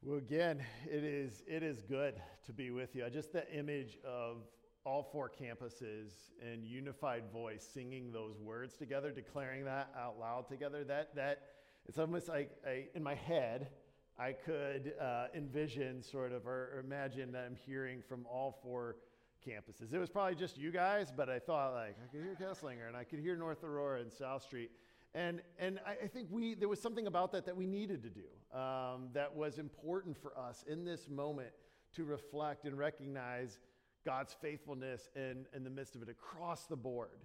Well, 0.04 0.18
again, 0.18 0.62
it 0.86 1.04
is, 1.04 1.44
it 1.48 1.64
is 1.64 1.82
good 1.82 2.16
to 2.46 2.54
be 2.54 2.72
with 2.72 2.96
you. 2.96 3.10
Just 3.10 3.32
the 3.32 3.50
image 3.58 3.98
of 4.06 4.44
all 4.86 5.02
four 5.02 5.32
campuses 5.32 6.12
and 6.42 6.66
unified 6.66 7.24
voice 7.32 7.66
singing 7.74 8.12
those 8.12 8.38
words 8.42 8.76
together, 8.76 9.12
declaring 9.12 9.64
that 9.64 9.90
out 9.98 10.20
loud 10.20 10.48
together, 10.50 10.84
that, 10.84 11.16
that 11.16 11.44
it's 11.88 11.98
almost 11.98 12.28
like 12.28 12.52
I, 12.68 12.88
in 12.94 13.02
my 13.02 13.16
head, 13.16 13.70
I 14.18 14.34
could 14.34 14.94
uh, 15.02 15.26
envision 15.36 16.04
sort 16.04 16.32
of 16.32 16.46
or, 16.48 16.84
imagine 16.84 17.32
that 17.32 17.46
I'm 17.46 17.56
hearing 17.56 18.02
from 18.08 18.26
all 18.26 18.60
four 18.62 18.98
campuses. 19.46 19.94
It 19.94 20.00
was 20.00 20.10
probably 20.10 20.36
just 20.36 20.58
you 20.58 20.72
guys, 20.72 21.12
but 21.16 21.30
I 21.30 21.40
thought 21.40 21.74
like 21.74 21.98
I 22.02 22.08
could 22.12 22.24
hear 22.24 22.36
Keslinger 22.40 22.88
and 22.88 22.96
I 22.96 23.04
could 23.04 23.20
hear 23.20 23.36
North 23.36 23.64
Aurora 23.64 24.02
and 24.02 24.12
South 24.12 24.44
Street. 24.44 24.72
And, 25.16 25.42
and 25.60 25.80
I, 25.86 26.08
think 26.08 26.30
we, 26.32 26.56
there 26.56 26.70
was 26.70 26.82
something 26.82 27.06
about 27.06 27.32
that 27.34 27.46
that 27.46 27.56
we 27.56 27.68
needed 27.68 28.02
to 28.02 28.10
do 28.10 28.58
um, 28.58 29.10
that 29.14 29.36
was 29.36 29.60
important 29.60 30.18
for 30.20 30.36
us 30.38 30.64
in 30.68 30.86
this 30.86 31.08
moment 31.08 31.50
to 31.96 32.04
reflect 32.04 32.66
and 32.66 32.76
recognize 32.76 33.60
God's 34.06 34.36
faithfulness 34.42 35.10
in, 35.16 35.46
in 35.56 35.64
the 35.64 35.70
midst 35.70 35.96
of 35.96 36.02
it 36.02 36.10
across 36.10 36.66
the 36.66 36.76
board. 36.76 37.20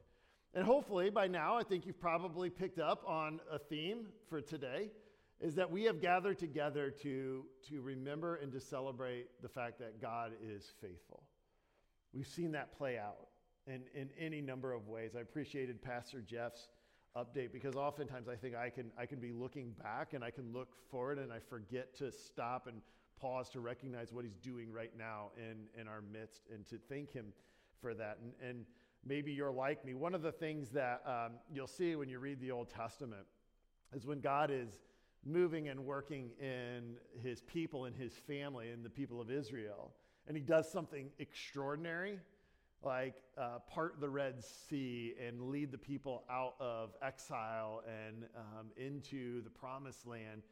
And 0.52 0.66
hopefully 0.66 1.08
by 1.08 1.28
now, 1.28 1.56
I 1.56 1.62
think 1.62 1.86
you've 1.86 2.00
probably 2.00 2.50
picked 2.50 2.78
up 2.78 3.04
on 3.06 3.40
a 3.50 3.58
theme 3.58 4.06
for 4.28 4.40
today 4.42 4.90
is 5.40 5.54
that 5.54 5.70
we 5.70 5.84
have 5.84 6.00
gathered 6.00 6.38
together 6.38 6.90
to, 6.90 7.44
to 7.68 7.80
remember 7.80 8.36
and 8.36 8.52
to 8.52 8.60
celebrate 8.60 9.28
the 9.40 9.48
fact 9.48 9.78
that 9.78 10.00
God 10.00 10.32
is 10.42 10.72
faithful. 10.80 11.22
We've 12.12 12.26
seen 12.26 12.52
that 12.52 12.76
play 12.76 12.98
out 12.98 13.28
in, 13.66 13.82
in 13.94 14.08
any 14.18 14.40
number 14.40 14.72
of 14.72 14.88
ways. 14.88 15.12
I 15.16 15.20
appreciated 15.20 15.80
Pastor 15.80 16.20
Jeff's 16.20 16.68
update 17.16 17.52
because 17.52 17.76
oftentimes 17.76 18.28
I 18.28 18.34
think 18.34 18.54
I 18.54 18.70
can 18.70 18.90
I 18.98 19.06
can 19.06 19.18
be 19.18 19.32
looking 19.32 19.74
back 19.82 20.12
and 20.12 20.22
I 20.22 20.30
can 20.30 20.52
look 20.52 20.68
forward 20.90 21.18
and 21.18 21.32
I 21.32 21.38
forget 21.38 21.96
to 21.98 22.12
stop 22.12 22.66
and 22.66 22.80
pause 23.20 23.48
to 23.50 23.60
recognize 23.60 24.12
what 24.12 24.24
he's 24.24 24.36
doing 24.36 24.72
right 24.72 24.92
now 24.96 25.30
in 25.36 25.80
in 25.80 25.88
our 25.88 26.00
midst 26.00 26.42
and 26.52 26.66
to 26.66 26.76
thank 26.88 27.12
him 27.12 27.32
for 27.80 27.94
that 27.94 28.18
and 28.22 28.32
and 28.48 28.64
maybe 29.04 29.32
you're 29.32 29.50
like 29.50 29.84
me 29.84 29.94
one 29.94 30.14
of 30.14 30.22
the 30.22 30.30
things 30.30 30.70
that 30.70 31.02
um, 31.06 31.32
you'll 31.52 31.66
see 31.66 31.96
when 31.96 32.08
you 32.08 32.18
read 32.18 32.40
the 32.40 32.50
Old 32.50 32.68
Testament 32.68 33.26
is 33.94 34.06
when 34.06 34.20
God 34.20 34.50
is 34.52 34.78
moving 35.28 35.68
and 35.68 35.84
working 35.84 36.30
in 36.40 36.96
his 37.22 37.42
people 37.42 37.84
and 37.84 37.94
his 37.94 38.12
family 38.12 38.70
and 38.70 38.84
the 38.84 38.90
people 38.90 39.20
of 39.20 39.30
Israel 39.30 39.92
and 40.26 40.36
he 40.36 40.42
does 40.42 40.70
something 40.70 41.08
extraordinary 41.18 42.18
like 42.82 43.14
uh, 43.36 43.58
part 43.68 44.00
the 44.00 44.08
Red 44.08 44.44
Sea 44.44 45.14
and 45.26 45.50
lead 45.50 45.72
the 45.72 45.78
people 45.78 46.22
out 46.30 46.54
of 46.60 46.90
exile 47.02 47.82
and 47.86 48.24
um, 48.36 48.66
into 48.76 49.42
the 49.42 49.50
promised 49.50 50.06
land. 50.06 50.42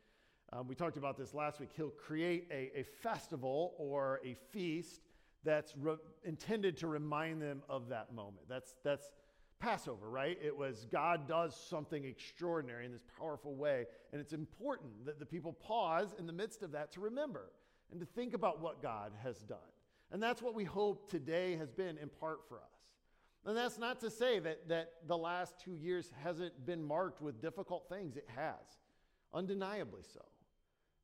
Um, 0.52 0.66
we 0.66 0.74
talked 0.74 0.96
about 0.96 1.16
this 1.16 1.34
last 1.34 1.60
week. 1.60 1.70
He'll 1.76 1.90
create 1.90 2.48
a, 2.50 2.80
a 2.80 2.82
festival 2.82 3.74
or 3.78 4.20
a 4.24 4.34
feast 4.50 5.02
that's 5.44 5.74
re- 5.76 5.96
intended 6.24 6.76
to 6.78 6.88
remind 6.88 7.40
them 7.40 7.62
of 7.68 7.88
that 7.90 8.12
moment. 8.12 8.48
That's, 8.48 8.74
that's 8.82 9.12
Passover, 9.58 10.08
right? 10.08 10.38
It 10.42 10.56
was 10.56 10.86
God 10.90 11.26
does 11.26 11.56
something 11.68 12.04
extraordinary 12.04 12.84
in 12.84 12.92
this 12.92 13.04
powerful 13.18 13.54
way. 13.54 13.86
And 14.12 14.20
it's 14.20 14.32
important 14.32 15.06
that 15.06 15.18
the 15.18 15.26
people 15.26 15.52
pause 15.52 16.14
in 16.18 16.26
the 16.26 16.32
midst 16.32 16.62
of 16.62 16.72
that 16.72 16.92
to 16.92 17.00
remember 17.00 17.50
and 17.90 18.00
to 18.00 18.06
think 18.06 18.34
about 18.34 18.60
what 18.60 18.82
God 18.82 19.12
has 19.22 19.38
done. 19.38 19.58
And 20.12 20.22
that's 20.22 20.42
what 20.42 20.54
we 20.54 20.64
hope 20.64 21.10
today 21.10 21.56
has 21.56 21.70
been 21.70 21.98
in 21.98 22.08
part 22.08 22.40
for 22.48 22.56
us. 22.56 22.76
And 23.44 23.56
that's 23.56 23.78
not 23.78 24.00
to 24.00 24.10
say 24.10 24.40
that, 24.40 24.68
that 24.68 24.92
the 25.06 25.16
last 25.16 25.54
two 25.58 25.74
years 25.74 26.12
hasn't 26.22 26.66
been 26.66 26.82
marked 26.82 27.22
with 27.22 27.40
difficult 27.40 27.88
things. 27.88 28.16
It 28.16 28.28
has, 28.34 28.80
undeniably 29.32 30.02
so. 30.02 30.20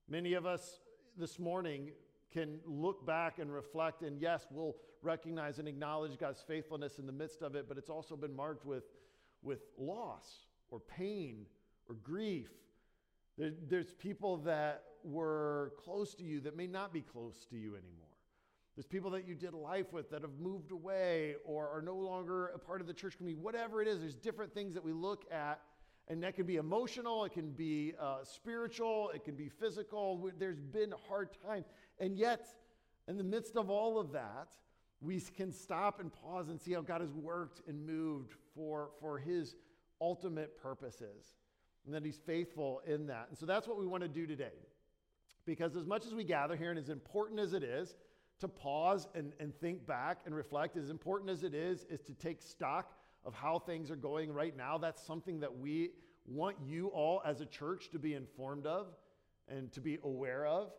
Many 0.09 0.35
of 0.35 0.45
us 0.45 0.81
this 1.17 1.39
morning 1.39 1.93
can 2.33 2.59
look 2.67 3.07
back 3.07 3.39
and 3.39 3.53
reflect, 3.53 4.03
and 4.03 4.21
yes, 4.21 4.47
we'll 4.51 4.77
recognize 5.03 5.59
and 5.59 5.69
acknowledge 5.69 6.19
God's 6.19 6.43
faithfulness 6.47 6.99
in 6.99 7.07
the 7.07 7.13
midst 7.13 7.43
of 7.43 7.55
it, 7.55 7.69
but 7.69 7.77
it's 7.77 7.91
also 7.91 8.17
been 8.17 8.35
marked 8.35 8.65
with, 8.65 8.85
with 9.43 9.61
loss 9.79 10.47
or 10.71 10.81
pain 10.81 11.47
or 11.89 11.97
grief. 11.97 12.51
There, 13.37 13.53
there's 13.69 13.93
people 13.93 14.39
that 14.39 14.85
were 15.05 15.73
close 15.83 16.15
to 16.15 16.25
you 16.25 16.41
that 16.41 16.57
may 16.57 16.67
not 16.67 16.93
be 16.93 17.01
close 17.01 17.45
to 17.51 17.57
you 17.57 17.71
anymore. 17.71 18.07
There's 18.77 18.87
people 18.87 19.11
that 19.11 19.29
you 19.29 19.35
did 19.35 19.53
life 19.53 19.93
with 19.93 20.11
that 20.11 20.23
have 20.23 20.39
moved 20.41 20.73
away 20.73 21.35
or 21.45 21.69
are 21.69 21.83
no 21.83 21.97
longer 21.97 22.49
a 22.49 22.59
part 22.59 22.81
of 22.81 22.87
the 22.87 22.95
church 22.95 23.19
community. 23.19 23.43
Whatever 23.43 23.83
it 23.83 23.89
is, 23.89 24.01
there's 24.01 24.15
different 24.15 24.55
things 24.55 24.73
that 24.75 24.83
we 24.83 24.93
look 24.93 25.25
at, 25.31 25.61
and 26.09 26.23
that 26.23 26.35
can 26.35 26.47
be 26.47 26.57
emotional, 26.57 27.25
it 27.25 27.33
can 27.33 27.51
be 27.51 27.93
uh, 28.01 28.25
spiritual, 28.25 29.11
it 29.15 29.25
can 29.25 29.35
be 29.35 29.49
physical. 29.49 30.31
There's 30.39 30.59
been 30.59 30.95
hard 31.09 31.29
times. 31.47 31.67
And 32.03 32.19
yet, 32.19 32.49
in 33.07 33.17
the 33.17 33.23
midst 33.23 33.57
of 33.57 33.71
all 33.71 33.97
of 33.97 34.11
that, 34.11 34.49
we 35.01 35.21
can 35.21 35.53
stop 35.53 36.01
and 36.01 36.13
pause 36.13 36.49
and 36.49 36.61
see 36.61 36.73
how 36.73 36.81
God 36.81 37.01
has 37.01 37.13
worked 37.13 37.63
and 37.69 37.87
moved 37.87 38.33
for, 38.57 38.91
for 39.01 39.21
his 39.21 39.55
ultimate 40.01 40.61
purposes 40.61 41.37
and 41.87 41.95
that 41.95 42.05
he's 42.05 42.19
faithful 42.19 42.83
in 42.87 43.07
that. 43.07 43.27
And 43.29 43.39
so 43.39 43.47
that's 43.47 43.69
what 43.69 43.79
we 43.79 43.87
want 43.87 44.03
to 44.03 44.09
do 44.09 44.27
today. 44.27 44.67
Because 45.47 45.77
as 45.77 45.87
much 45.87 46.05
as 46.05 46.13
we 46.13 46.25
gather 46.25 46.57
here, 46.57 46.71
and 46.71 46.79
as 46.79 46.89
important 46.89 47.39
as 47.39 47.53
it 47.53 47.63
is 47.63 47.95
to 48.41 48.49
pause 48.49 49.07
and, 49.15 49.33
and 49.39 49.55
think 49.61 49.87
back 49.87 50.23
and 50.27 50.35
reflect, 50.35 50.77
as 50.77 50.91
important 50.91 51.31
as 51.31 51.45
it 51.45 51.55
is, 51.55 51.85
is 51.89 52.01
to 52.03 52.15
take 52.15 52.43
stock 52.43 52.97
of 53.25 53.33
how 53.33 53.61
things 53.61 53.93
are 53.93 53.97
going 53.97 54.33
right 54.33 54.57
now. 54.57 54.77
That's 54.77 55.05
something 55.05 55.39
that 55.41 55.57
we 55.57 55.91
want 56.27 56.57
you 56.65 56.89
all 56.89 57.23
as 57.25 57.41
a 57.41 57.47
church 57.47 57.91
to 57.91 58.01
be 58.01 58.15
informed 58.15 58.67
of 58.67 58.89
and 59.49 59.71
to 59.73 59.81
be 59.81 59.99
aware 60.03 60.47
of. 60.47 60.73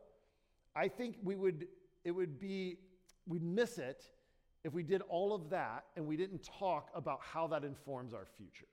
I 0.75 0.87
think 0.87 1.17
we 1.23 1.35
would, 1.35 1.67
it 2.03 2.11
would 2.11 2.39
be, 2.39 2.77
we'd 3.27 3.43
miss 3.43 3.77
it 3.77 4.03
if 4.63 4.73
we 4.73 4.83
did 4.83 5.01
all 5.09 5.33
of 5.33 5.49
that 5.49 5.85
and 5.95 6.07
we 6.07 6.17
didn't 6.17 6.47
talk 6.59 6.89
about 6.95 7.19
how 7.21 7.47
that 7.47 7.63
informs 7.63 8.13
our 8.13 8.25
future. 8.37 8.67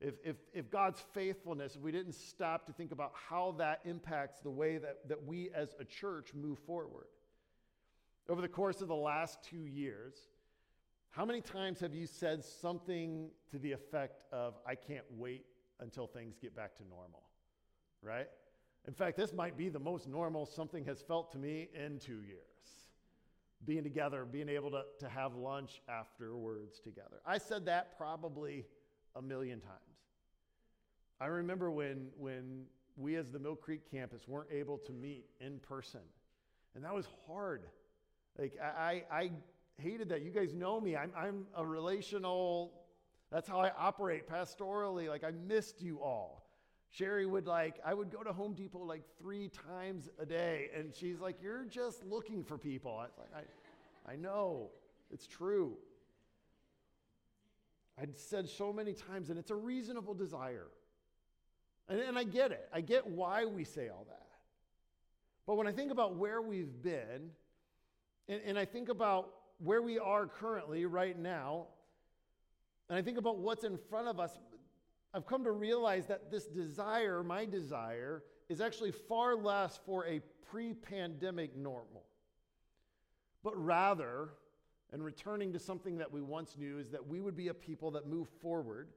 If, 0.00 0.14
if, 0.24 0.36
if 0.52 0.70
God's 0.70 1.00
faithfulness, 1.12 1.76
if 1.76 1.82
we 1.82 1.92
didn't 1.92 2.14
stop 2.14 2.66
to 2.66 2.72
think 2.72 2.92
about 2.92 3.12
how 3.28 3.54
that 3.58 3.80
impacts 3.84 4.40
the 4.40 4.50
way 4.50 4.78
that, 4.78 5.08
that 5.08 5.24
we 5.24 5.50
as 5.54 5.74
a 5.78 5.84
church 5.84 6.34
move 6.34 6.58
forward. 6.60 7.06
Over 8.28 8.40
the 8.40 8.48
course 8.48 8.80
of 8.80 8.88
the 8.88 8.94
last 8.94 9.42
two 9.42 9.66
years, 9.66 10.14
how 11.10 11.24
many 11.24 11.40
times 11.40 11.80
have 11.80 11.94
you 11.94 12.06
said 12.06 12.44
something 12.44 13.30
to 13.50 13.58
the 13.58 13.72
effect 13.72 14.24
of, 14.32 14.54
I 14.66 14.74
can't 14.74 15.04
wait 15.10 15.44
until 15.80 16.06
things 16.06 16.36
get 16.40 16.56
back 16.56 16.74
to 16.76 16.82
normal? 16.88 17.22
Right? 18.02 18.28
In 18.86 18.92
fact, 18.92 19.16
this 19.16 19.32
might 19.32 19.56
be 19.56 19.68
the 19.68 19.78
most 19.78 20.08
normal 20.08 20.44
something 20.46 20.84
has 20.84 21.00
felt 21.00 21.32
to 21.32 21.38
me 21.38 21.68
in 21.74 21.98
two 21.98 22.22
years. 22.22 22.40
Being 23.64 23.82
together, 23.82 24.26
being 24.30 24.50
able 24.50 24.70
to, 24.72 24.82
to 25.00 25.08
have 25.08 25.34
lunch 25.34 25.80
afterwards 25.88 26.80
together. 26.80 27.20
I 27.26 27.38
said 27.38 27.64
that 27.66 27.96
probably 27.96 28.66
a 29.16 29.22
million 29.22 29.60
times. 29.60 29.78
I 31.18 31.26
remember 31.26 31.70
when, 31.70 32.08
when 32.18 32.64
we, 32.96 33.16
as 33.16 33.30
the 33.30 33.38
Mill 33.38 33.56
Creek 33.56 33.90
campus, 33.90 34.28
weren't 34.28 34.50
able 34.52 34.78
to 34.78 34.92
meet 34.92 35.24
in 35.40 35.60
person, 35.60 36.00
and 36.74 36.84
that 36.84 36.92
was 36.92 37.06
hard. 37.26 37.62
Like, 38.38 38.52
I, 38.62 39.04
I, 39.10 39.16
I 39.16 39.30
hated 39.78 40.10
that. 40.10 40.22
You 40.22 40.30
guys 40.30 40.52
know 40.52 40.80
me. 40.80 40.96
I'm, 40.96 41.12
I'm 41.16 41.46
a 41.56 41.64
relational, 41.64 42.72
that's 43.32 43.48
how 43.48 43.60
I 43.60 43.70
operate 43.78 44.28
pastorally. 44.28 45.08
Like, 45.08 45.24
I 45.24 45.30
missed 45.30 45.80
you 45.80 46.02
all. 46.02 46.43
Sherry 46.96 47.26
would 47.26 47.48
like, 47.48 47.80
I 47.84 47.92
would 47.92 48.10
go 48.12 48.22
to 48.22 48.32
Home 48.32 48.54
Depot 48.54 48.84
like 48.84 49.02
three 49.18 49.48
times 49.48 50.08
a 50.20 50.24
day, 50.24 50.70
and 50.76 50.94
she's 50.94 51.18
like, 51.18 51.42
You're 51.42 51.64
just 51.64 52.04
looking 52.04 52.44
for 52.44 52.56
people. 52.56 52.92
I 52.92 53.06
was 53.06 53.18
like, 53.18 53.46
I, 54.06 54.12
I 54.12 54.16
know, 54.16 54.70
it's 55.10 55.26
true. 55.26 55.76
I'd 58.00 58.16
said 58.16 58.48
so 58.48 58.72
many 58.72 58.92
times, 58.92 59.30
and 59.30 59.38
it's 59.38 59.50
a 59.50 59.56
reasonable 59.56 60.14
desire. 60.14 60.68
And, 61.88 61.98
and 61.98 62.16
I 62.16 62.22
get 62.22 62.52
it. 62.52 62.68
I 62.72 62.80
get 62.80 63.04
why 63.04 63.44
we 63.44 63.64
say 63.64 63.88
all 63.88 64.06
that. 64.08 64.28
But 65.46 65.56
when 65.56 65.66
I 65.66 65.72
think 65.72 65.90
about 65.90 66.14
where 66.14 66.40
we've 66.40 66.80
been, 66.80 67.30
and, 68.28 68.40
and 68.46 68.58
I 68.58 68.64
think 68.64 68.88
about 68.88 69.30
where 69.58 69.82
we 69.82 69.98
are 69.98 70.26
currently 70.26 70.86
right 70.86 71.18
now, 71.18 71.66
and 72.88 72.96
I 72.96 73.02
think 73.02 73.18
about 73.18 73.38
what's 73.38 73.64
in 73.64 73.78
front 73.90 74.06
of 74.06 74.20
us, 74.20 74.38
I've 75.14 75.26
come 75.26 75.44
to 75.44 75.52
realize 75.52 76.06
that 76.06 76.30
this 76.30 76.46
desire, 76.46 77.22
my 77.22 77.44
desire, 77.44 78.24
is 78.48 78.60
actually 78.60 78.90
far 78.90 79.36
less 79.36 79.78
for 79.86 80.04
a 80.06 80.20
pre 80.50 80.74
pandemic 80.74 81.56
normal, 81.56 82.02
but 83.44 83.56
rather, 83.56 84.30
and 84.92 85.04
returning 85.04 85.52
to 85.52 85.58
something 85.60 85.98
that 85.98 86.10
we 86.10 86.20
once 86.20 86.56
knew, 86.58 86.78
is 86.78 86.90
that 86.90 87.06
we 87.06 87.20
would 87.20 87.36
be 87.36 87.48
a 87.48 87.54
people 87.54 87.92
that 87.92 88.08
move 88.08 88.28
forward 88.42 88.88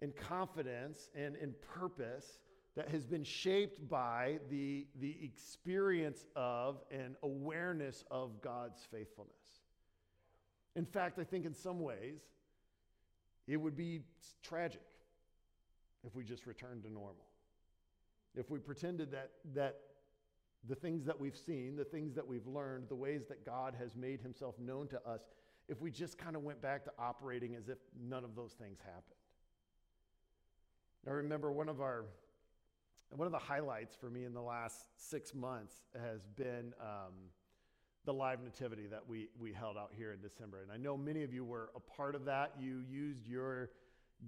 in 0.00 0.12
confidence 0.12 1.08
and 1.14 1.36
in 1.36 1.54
purpose 1.74 2.38
that 2.76 2.90
has 2.90 3.06
been 3.06 3.24
shaped 3.24 3.88
by 3.88 4.38
the, 4.50 4.86
the 5.00 5.16
experience 5.22 6.26
of 6.36 6.82
and 6.90 7.16
awareness 7.22 8.04
of 8.10 8.42
God's 8.42 8.86
faithfulness. 8.90 9.62
In 10.74 10.84
fact, 10.84 11.18
I 11.18 11.24
think 11.24 11.46
in 11.46 11.54
some 11.54 11.80
ways, 11.80 12.20
it 13.48 13.56
would 13.56 13.74
be 13.74 14.02
tragic 14.42 14.82
if 16.06 16.14
we 16.14 16.24
just 16.24 16.46
returned 16.46 16.84
to 16.84 16.92
normal. 16.92 17.26
If 18.34 18.50
we 18.50 18.58
pretended 18.58 19.10
that, 19.12 19.30
that 19.54 19.76
the 20.68 20.74
things 20.74 21.04
that 21.04 21.18
we've 21.18 21.36
seen, 21.36 21.76
the 21.76 21.84
things 21.84 22.14
that 22.14 22.26
we've 22.26 22.46
learned, 22.46 22.88
the 22.88 22.94
ways 22.94 23.22
that 23.28 23.44
God 23.44 23.74
has 23.78 23.96
made 23.96 24.20
himself 24.20 24.54
known 24.58 24.88
to 24.88 25.00
us, 25.06 25.22
if 25.68 25.80
we 25.80 25.90
just 25.90 26.16
kind 26.16 26.36
of 26.36 26.42
went 26.42 26.62
back 26.62 26.84
to 26.84 26.92
operating 26.98 27.56
as 27.56 27.68
if 27.68 27.78
none 28.00 28.24
of 28.24 28.36
those 28.36 28.52
things 28.52 28.78
happened. 28.78 29.02
I 31.08 31.10
remember 31.10 31.52
one 31.52 31.68
of 31.68 31.80
our 31.80 32.06
one 33.14 33.26
of 33.26 33.32
the 33.32 33.38
highlights 33.38 33.94
for 33.94 34.10
me 34.10 34.24
in 34.24 34.34
the 34.34 34.42
last 34.42 34.86
six 34.96 35.32
months 35.32 35.76
has 35.94 36.26
been 36.34 36.74
um, 36.80 37.12
the 38.04 38.12
live 38.12 38.42
nativity 38.42 38.88
that 38.88 39.02
we, 39.06 39.28
we 39.38 39.52
held 39.52 39.76
out 39.76 39.92
here 39.96 40.12
in 40.12 40.20
December. 40.20 40.62
And 40.62 40.72
I 40.72 40.76
know 40.76 40.96
many 40.96 41.22
of 41.22 41.32
you 41.32 41.44
were 41.44 41.70
a 41.76 41.80
part 41.80 42.16
of 42.16 42.24
that. 42.24 42.54
You 42.58 42.82
used 42.90 43.24
your 43.24 43.70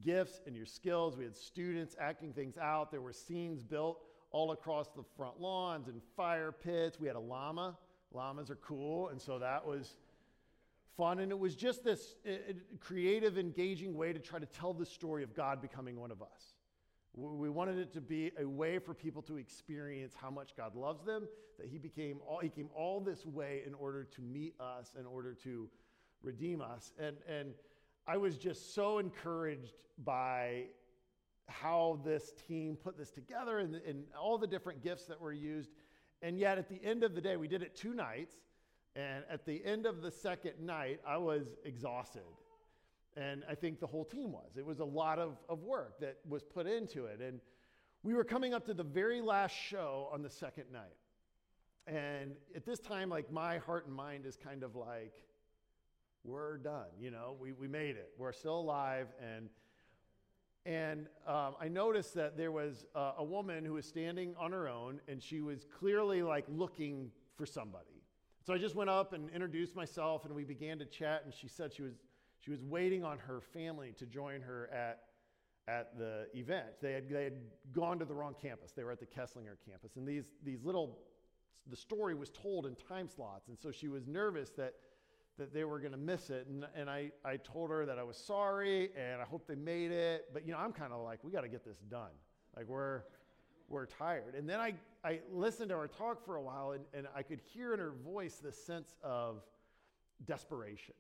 gifts 0.01 0.40
and 0.46 0.57
your 0.57 0.66
skills. 0.66 1.16
We 1.16 1.24
had 1.24 1.37
students 1.37 1.96
acting 2.01 2.33
things 2.33 2.57
out. 2.59 2.90
There 2.90 3.01
were 3.01 3.12
scenes 3.12 3.62
built 3.62 4.01
all 4.31 4.53
across 4.53 4.88
the 4.88 5.03
front 5.16 5.40
lawns 5.40 5.88
and 5.88 6.01
fire 6.16 6.53
pits. 6.53 7.01
We 7.01 7.07
had 7.07 7.16
a 7.16 7.20
llama. 7.20 7.77
Llamas 8.12 8.51
are 8.51 8.57
cool. 8.57 9.09
And 9.09 9.20
so 9.20 9.38
that 9.38 9.66
was 9.66 9.96
fun. 10.96 11.20
And 11.20 11.31
it 11.31 11.38
was 11.38 11.57
just 11.57 11.85
this 11.85 12.16
creative, 12.81 13.38
engaging 13.38 13.94
way 13.94 14.12
to 14.12 14.18
try 14.18 14.38
to 14.38 14.46
tell 14.46 14.72
the 14.74 14.87
story 14.87 15.22
of 15.22 15.35
God 15.35 15.62
becoming 15.62 15.98
one 15.98 16.11
of 16.11 16.22
us. 16.22 16.55
We 17.14 17.51
wanted 17.51 17.79
it 17.79 17.92
to 17.94 18.01
be 18.01 18.31
a 18.38 18.46
way 18.46 18.79
for 18.79 18.94
people 18.94 19.22
to 19.22 19.38
experience 19.38 20.14
how 20.14 20.31
much 20.31 20.55
God 20.57 20.77
loves 20.77 21.05
them, 21.05 21.27
that 21.59 21.66
He 21.66 21.79
became 21.79 22.18
all, 22.27 22.38
He 22.38 22.48
came 22.48 22.68
all 22.77 23.01
this 23.01 23.27
way 23.27 23.62
in 23.66 23.74
order 23.74 24.05
to 24.05 24.20
meet 24.20 24.55
us, 24.61 24.92
in 24.98 25.05
order 25.05 25.35
to 25.42 25.68
redeem 26.22 26.61
us. 26.61 26.92
And, 26.98 27.16
and 27.29 27.55
I 28.09 28.16
was 28.16 28.38
just 28.38 28.75
so 28.75 28.99
encouraged 28.99 29.85
by 30.03 30.64
how 31.47 32.01
this 32.07 32.33
team 32.49 32.75
put 32.83 32.97
this 32.97 33.11
together 33.11 33.59
and, 33.59 33.75
and 33.87 34.05
all 34.18 34.38
the 34.38 34.47
different 34.47 34.83
gifts 34.83 35.05
that 35.07 35.21
were 35.21 35.33
used. 35.33 35.68
And 36.23 36.38
yet, 36.38 36.57
at 36.57 36.71
the 36.71 36.83
end 36.83 37.05
of 37.05 37.14
the 37.14 37.21
day, 37.21 37.37
we 37.37 37.49
did 37.49 37.62
it 37.62 37.77
two 37.77 37.92
nights. 37.92 38.35
And 38.97 39.25
at 39.31 39.44
the 39.44 39.62
end 39.62 39.85
of 39.85 40.01
the 40.01 40.11
second 40.11 40.55
night, 40.59 41.01
I 41.07 41.18
was 41.18 41.49
exhausted. 41.66 42.23
And 43.14 43.44
I 43.49 43.55
think 43.55 43.79
the 43.79 43.87
whole 43.87 44.07
team 44.07 44.33
was. 44.33 44.57
It 44.57 44.64
was 44.64 44.81
a 44.81 44.85
lot 44.85 45.18
of, 45.18 45.37
of 45.51 45.62
work 45.62 46.01
that 46.01 46.16
was 46.27 46.42
put 46.42 46.66
into 46.66 47.05
it. 47.05 47.21
And 47.21 47.40
we 48.03 48.14
were 48.14 48.25
coming 48.25 48.55
up 48.55 48.64
to 48.66 48.75
the 48.75 48.85
very 48.85 49.21
last 49.21 49.55
show 49.55 50.09
on 50.11 50.23
the 50.23 50.31
second 50.31 50.64
night. 50.73 50.97
And 51.87 52.33
at 52.57 52.64
this 52.64 52.79
time, 52.79 53.11
like 53.11 53.31
my 53.31 53.59
heart 53.59 53.87
and 53.87 53.94
mind 53.94 54.25
is 54.25 54.37
kind 54.37 54.62
of 54.62 54.77
like, 54.77 55.12
we're 56.24 56.59
done. 56.59 56.87
You 57.00 57.11
know, 57.11 57.37
we, 57.40 57.52
we 57.52 57.68
made 57.68 57.96
it. 57.96 58.11
We're 58.18 58.33
still 58.33 58.59
alive. 58.61 59.09
And, 59.22 59.48
and 60.66 61.07
um, 61.26 61.54
I 61.61 61.68
noticed 61.68 62.14
that 62.14 62.37
there 62.37 62.52
was 62.52 62.85
a, 62.94 63.24
woman 63.24 63.64
who 63.64 63.74
was 63.74 63.87
standing 63.87 64.35
on 64.38 64.52
her 64.52 64.68
own 64.68 65.00
and 65.09 65.22
she 65.22 65.40
was 65.40 65.64
clearly 65.78 66.22
like 66.22 66.44
looking 66.48 67.11
for 67.37 67.46
somebody. 67.46 68.02
So 68.44 68.52
I 68.52 68.59
just 68.59 68.74
went 68.74 68.90
up 68.90 69.12
and 69.12 69.31
introduced 69.31 69.76
myself 69.76 70.24
and 70.24 70.35
we 70.35 70.44
began 70.44 70.78
to 70.78 70.85
chat. 70.85 71.22
And 71.24 71.33
she 71.33 71.48
said 71.48 71.72
she 71.72 71.83
was, 71.83 71.94
she 72.40 72.50
was 72.50 72.62
waiting 72.62 73.04
on 73.04 73.18
her 73.18 73.40
family 73.40 73.94
to 73.98 74.07
join 74.07 74.40
her 74.42 74.68
at, 74.72 75.04
at 75.68 75.96
the 75.98 76.26
event. 76.35 76.66
They 76.81 76.92
had, 76.92 77.09
they 77.09 77.24
had 77.24 77.38
gone 77.72 77.98
to 77.98 78.04
the 78.04 78.14
wrong 78.14 78.35
campus. 78.40 78.72
They 78.72 78.85
were 78.85 78.92
at 78.92 79.00
the 79.00 79.07
Keslinger 79.07 79.57
campus. 79.66 79.96
And 79.96 80.07
these, 80.07 80.24
these 80.44 80.64
little, 80.64 80.98
the 81.68 81.76
story 81.76 82.14
was 82.14 82.31
told 82.31 82.66
in 82.66 82.74
time 82.74 83.09
slots. 83.09 83.48
And 83.48 83.59
so 83.59 83.70
she 83.70 83.88
was 83.88 84.07
nervous 84.07 84.50
that 84.52 84.74
that 85.38 85.55
they 85.55 85.64
were 85.64 85.79
going 85.79 85.92
to 85.92 85.98
miss 85.98 86.31
it. 86.31 86.46
And, 86.48 86.66
and 86.74 86.90
I, 86.90 87.11
I 87.24 87.37
told 87.37 87.70
her 87.70 87.87
that 87.87 87.98
I 87.98 88.03
was 88.03 88.16
sorry 88.16 88.90
and 88.96 89.20
I 89.20 89.24
hope 89.24 89.46
they 89.46 89.55
made 89.55 89.92
it. 89.92 90.27
But, 90.33 90.46
you 90.46 90.53
know, 90.53 90.59
I'm 90.59 90.72
kind 90.72 90.92
of 90.92 91.03
like, 91.03 91.20
we 91.22 91.33
got 91.33 91.42
to 91.42 91.48
get 91.48 91.64
this 91.64 91.79
done. 91.90 92.11
Like, 92.57 92.66
we're, 92.66 93.03
were 93.68 93.87
tired. 93.87 94.35
And 94.35 94.48
then 94.48 94.61
I, 94.61 94.74
I 95.05 95.20
listened 95.33 95.70
to 95.70 95.77
her 95.77 95.88
talk 95.88 96.24
for 96.24 96.37
a 96.37 96.42
while, 96.42 96.72
and, 96.72 96.85
and 96.94 97.07
I 97.14 97.22
could 97.22 97.40
hear 97.40 97.72
in 97.74 97.81
her 97.81 97.92
voice 98.05 98.37
this 98.42 98.57
sense 98.64 98.94
of 99.03 99.42
desperation. 100.24 100.94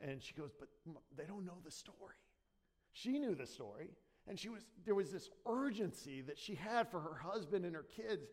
And 0.00 0.22
she 0.22 0.34
goes, 0.34 0.50
But 0.58 0.68
they 1.16 1.24
don't 1.24 1.46
know 1.46 1.58
the 1.64 1.70
story. 1.70 2.16
She 2.92 3.18
knew 3.18 3.34
the 3.34 3.46
story. 3.46 3.90
And 4.28 4.38
she 4.38 4.48
was, 4.48 4.62
there 4.84 4.94
was 4.94 5.12
this 5.12 5.30
urgency 5.46 6.20
that 6.22 6.36
she 6.36 6.56
had 6.56 6.90
for 6.90 6.98
her 6.98 7.14
husband 7.14 7.64
and 7.64 7.74
her 7.76 7.86
kids 7.96 8.26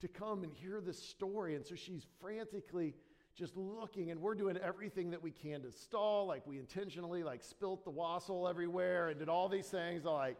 to 0.00 0.08
come 0.08 0.44
and 0.44 0.52
hear 0.52 0.80
this 0.80 1.02
story. 1.02 1.56
And 1.56 1.66
so 1.66 1.74
she's 1.74 2.06
frantically 2.20 2.94
just 3.40 3.56
looking, 3.56 4.10
and 4.10 4.20
we're 4.20 4.34
doing 4.34 4.58
everything 4.58 5.10
that 5.10 5.22
we 5.22 5.30
can 5.30 5.62
to 5.62 5.72
stall. 5.72 6.26
Like 6.26 6.46
we 6.46 6.58
intentionally 6.58 7.22
like 7.22 7.42
spilt 7.42 7.84
the 7.84 7.90
wassail 7.90 8.46
everywhere 8.46 9.08
and 9.08 9.18
did 9.18 9.30
all 9.30 9.48
these 9.48 9.66
things. 9.66 10.04
Like, 10.04 10.36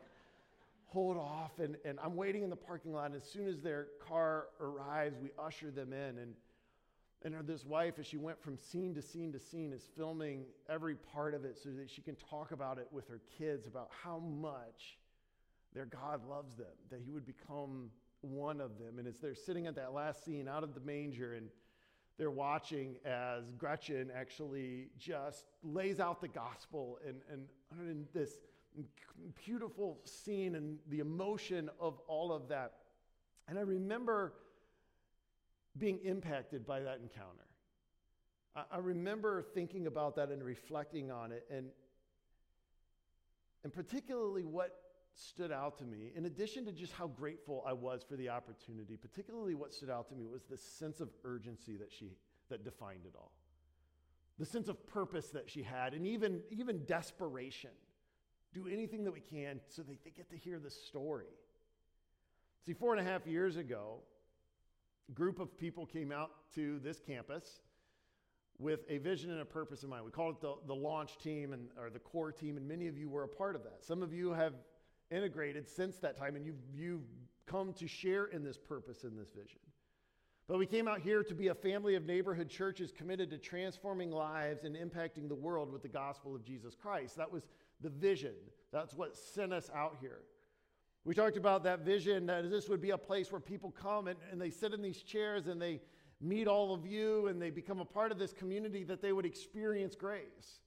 hold 0.85 1.17
off. 1.17 1.59
And, 1.59 1.77
and 1.87 1.99
I'm 2.05 2.15
waiting 2.15 2.43
in 2.43 2.51
the 2.51 2.57
parking 2.57 2.93
lot. 2.93 3.07
And 3.07 3.15
as 3.15 3.25
soon 3.25 3.49
as 3.49 3.63
their 3.63 3.87
car 4.07 4.49
arrives, 4.61 5.17
we 5.19 5.31
usher 5.39 5.71
them 5.71 5.95
in. 5.95 6.19
And 6.19 6.35
and 7.23 7.35
this 7.47 7.67
wife, 7.67 7.99
as 7.99 8.07
she 8.07 8.17
went 8.17 8.43
from 8.43 8.57
scene 8.57 8.95
to 8.95 9.03
scene 9.03 9.31
to 9.33 9.39
scene, 9.39 9.75
is 9.75 9.83
filming 9.95 10.45
every 10.71 10.95
part 10.95 11.35
of 11.35 11.45
it 11.45 11.59
so 11.63 11.69
that 11.71 11.91
she 11.91 12.01
can 12.01 12.17
talk 12.17 12.51
about 12.53 12.79
it 12.79 12.89
with 12.91 13.09
her 13.09 13.21
kids 13.39 13.67
about 13.67 13.91
how 14.03 14.19
much 14.19 14.99
their 15.75 15.85
God 15.85 16.27
loves 16.27 16.57
them, 16.57 16.67
that 16.91 17.01
He 17.05 17.13
would 17.13 17.27
become 17.27 17.91
one 18.23 18.59
of 18.59 18.79
them. 18.79 18.99
And 18.99 19.07
as 19.07 19.19
they're 19.19 19.35
sitting 19.35 19.67
at 19.67 19.75
that 19.77 19.93
last 19.93 20.25
scene 20.25 20.49
out 20.49 20.63
of 20.63 20.75
the 20.75 20.81
manger 20.81 21.35
and 21.35 21.49
they're 22.21 22.31
watching 22.31 22.97
as 23.07 23.51
Gretchen 23.57 24.11
actually 24.15 24.89
just 24.99 25.47
lays 25.65 26.01
out 26.01 26.21
the 26.21 26.29
gospel 26.29 26.99
and, 27.09 27.17
and, 27.33 28.07
this 28.13 28.41
beautiful 29.43 29.99
scene 30.05 30.55
and 30.55 30.77
the 30.91 30.99
emotion 30.99 31.71
of 31.81 31.99
all 32.07 32.31
of 32.31 32.47
that. 32.49 32.75
And 33.49 33.59
I 33.59 33.63
remember 33.63 34.35
being 35.79 35.99
impacted 36.05 36.67
by 36.67 36.81
that 36.81 36.99
encounter. 37.01 37.47
I, 38.55 38.65
I 38.71 38.79
remember 38.81 39.41
thinking 39.41 39.87
about 39.87 40.15
that 40.17 40.29
and 40.29 40.45
reflecting 40.45 41.11
on 41.11 41.33
it, 41.33 41.47
and, 41.51 41.69
and 43.65 43.73
particularly 43.73 44.45
what 44.45 44.77
stood 45.15 45.53
out 45.53 45.79
to 45.79 45.85
me, 45.85 46.13
in 46.15 46.25
addition 46.25 46.65
to 46.67 46.73
just 46.73 46.93
how 46.93 47.07
grateful 47.07 47.65
I 47.67 47.73
was 47.73 48.03
for 48.09 48.17
the 48.17 48.29
opportunity, 48.29 48.97
particularly 48.97 49.55
what 49.55 49.73
stood 49.73 49.91
out 49.91 50.09
to 50.09 50.15
me 50.15 50.27
was 50.27 50.43
the 50.45 50.57
sense 50.57 51.01
of 51.01 51.09
urgency 51.25 51.77
that 51.77 51.93
she 51.93 52.13
that 52.51 52.65
defined 52.65 53.07
it 53.07 53.15
all. 53.17 53.33
The 54.39 54.47
sense 54.47 54.69
of 54.69 54.87
purpose 54.87 55.29
that 55.29 55.49
she 55.49 55.63
had, 55.63 55.95
and 55.95 56.07
even, 56.07 56.41
even 56.51 56.85
desperation. 56.85 57.71
Do 58.53 58.67
anything 58.67 59.05
that 59.05 59.13
we 59.13 59.21
can 59.21 59.61
so 59.69 59.83
that 59.83 60.03
they 60.05 60.11
get 60.11 60.29
to 60.31 60.37
hear 60.37 60.59
the 60.59 60.71
story. 60.71 61.27
See, 62.67 62.73
four 62.73 62.93
and 62.93 63.07
a 63.07 63.11
half 63.11 63.27
years 63.27 63.57
ago, 63.57 63.99
a 65.09 65.13
group 65.13 65.39
of 65.39 65.57
people 65.57 65.87
came 65.87 66.11
out 66.11 66.31
to 66.55 66.81
this 66.81 67.01
campus 67.01 67.61
with 68.59 68.81
a 68.89 68.99
vision 68.99 69.31
and 69.31 69.41
a 69.41 69.45
purpose 69.45 69.83
in 69.83 69.89
mind. 69.89 70.05
We 70.05 70.11
call 70.11 70.31
it 70.31 70.41
the, 70.41 70.55
the 70.67 70.75
launch 70.75 71.19
team 71.19 71.53
and, 71.53 71.69
or 71.79 71.89
the 71.89 71.99
core 71.99 72.33
team, 72.33 72.57
and 72.57 72.67
many 72.67 72.89
of 72.89 72.99
you 72.99 73.09
were 73.09 73.23
a 73.23 73.29
part 73.29 73.57
of 73.57 73.63
that. 73.65 73.85
Some 73.85 74.03
of 74.03 74.13
you 74.13 74.33
have 74.33 74.55
integrated 75.11 75.69
since 75.69 75.97
that 75.99 76.17
time, 76.17 76.37
and 76.37 76.45
you've, 76.45 76.63
you've 76.75 77.03
come 77.47 77.73
to 77.75 77.89
share 77.89 78.27
in 78.27 78.45
this 78.45 78.59
purpose 78.59 79.05
and 79.05 79.19
this 79.19 79.31
vision. 79.31 79.59
But 80.47 80.59
we 80.59 80.67
came 80.67 80.89
out 80.89 81.01
here 81.01 81.23
to 81.23 81.35
be 81.35 81.49
a 81.49 81.55
family 81.55 81.95
of 81.95 82.05
neighborhood 82.05 82.49
churches 82.49 82.91
committed 82.91 83.31
to 83.31 83.39
transforming 83.39 84.11
lives 84.11 84.65
and 84.65 84.75
impacting 84.75 85.29
the 85.29 85.35
world 85.35 85.73
with 85.73 85.83
the 85.83 85.89
gospel 85.89 86.35
of 86.35 86.45
Jesus 86.45 86.75
Christ. 86.75 87.17
That 87.17 87.31
was 87.31 87.47
the 87.81 87.89
vision. 87.89 88.35
That's 88.73 88.95
what 88.95 89.17
sent 89.17 89.53
us 89.53 89.71
out 89.75 89.97
here. 90.01 90.19
We 91.05 91.15
talked 91.15 91.37
about 91.37 91.63
that 91.65 91.81
vision 91.81 92.27
that 92.27 92.51
this 92.51 92.69
would 92.69 92.81
be 92.81 92.91
a 92.91 92.99
place 92.99 93.31
where 93.31 93.41
people 93.41 93.71
come 93.71 94.09
and, 94.09 94.19
and 94.31 94.41
they 94.41 94.51
sit 94.51 94.75
in 94.75 94.83
these 94.83 95.03
chairs 95.03 95.47
and 95.47 95.63
they 95.63 95.81
meet 96.21 96.47
all 96.47 96.75
of 96.75 96.85
you 96.85 97.29
and 97.29 97.41
they 97.41 97.51
become 97.51 97.81
a 97.81 97.85
part 97.85 98.13
of 98.13 98.19
this 98.19 98.33
community, 98.33 98.85
that 98.85 99.01
they 99.01 99.13
would 99.13 99.25
experience 99.25 99.95
grace 99.95 100.61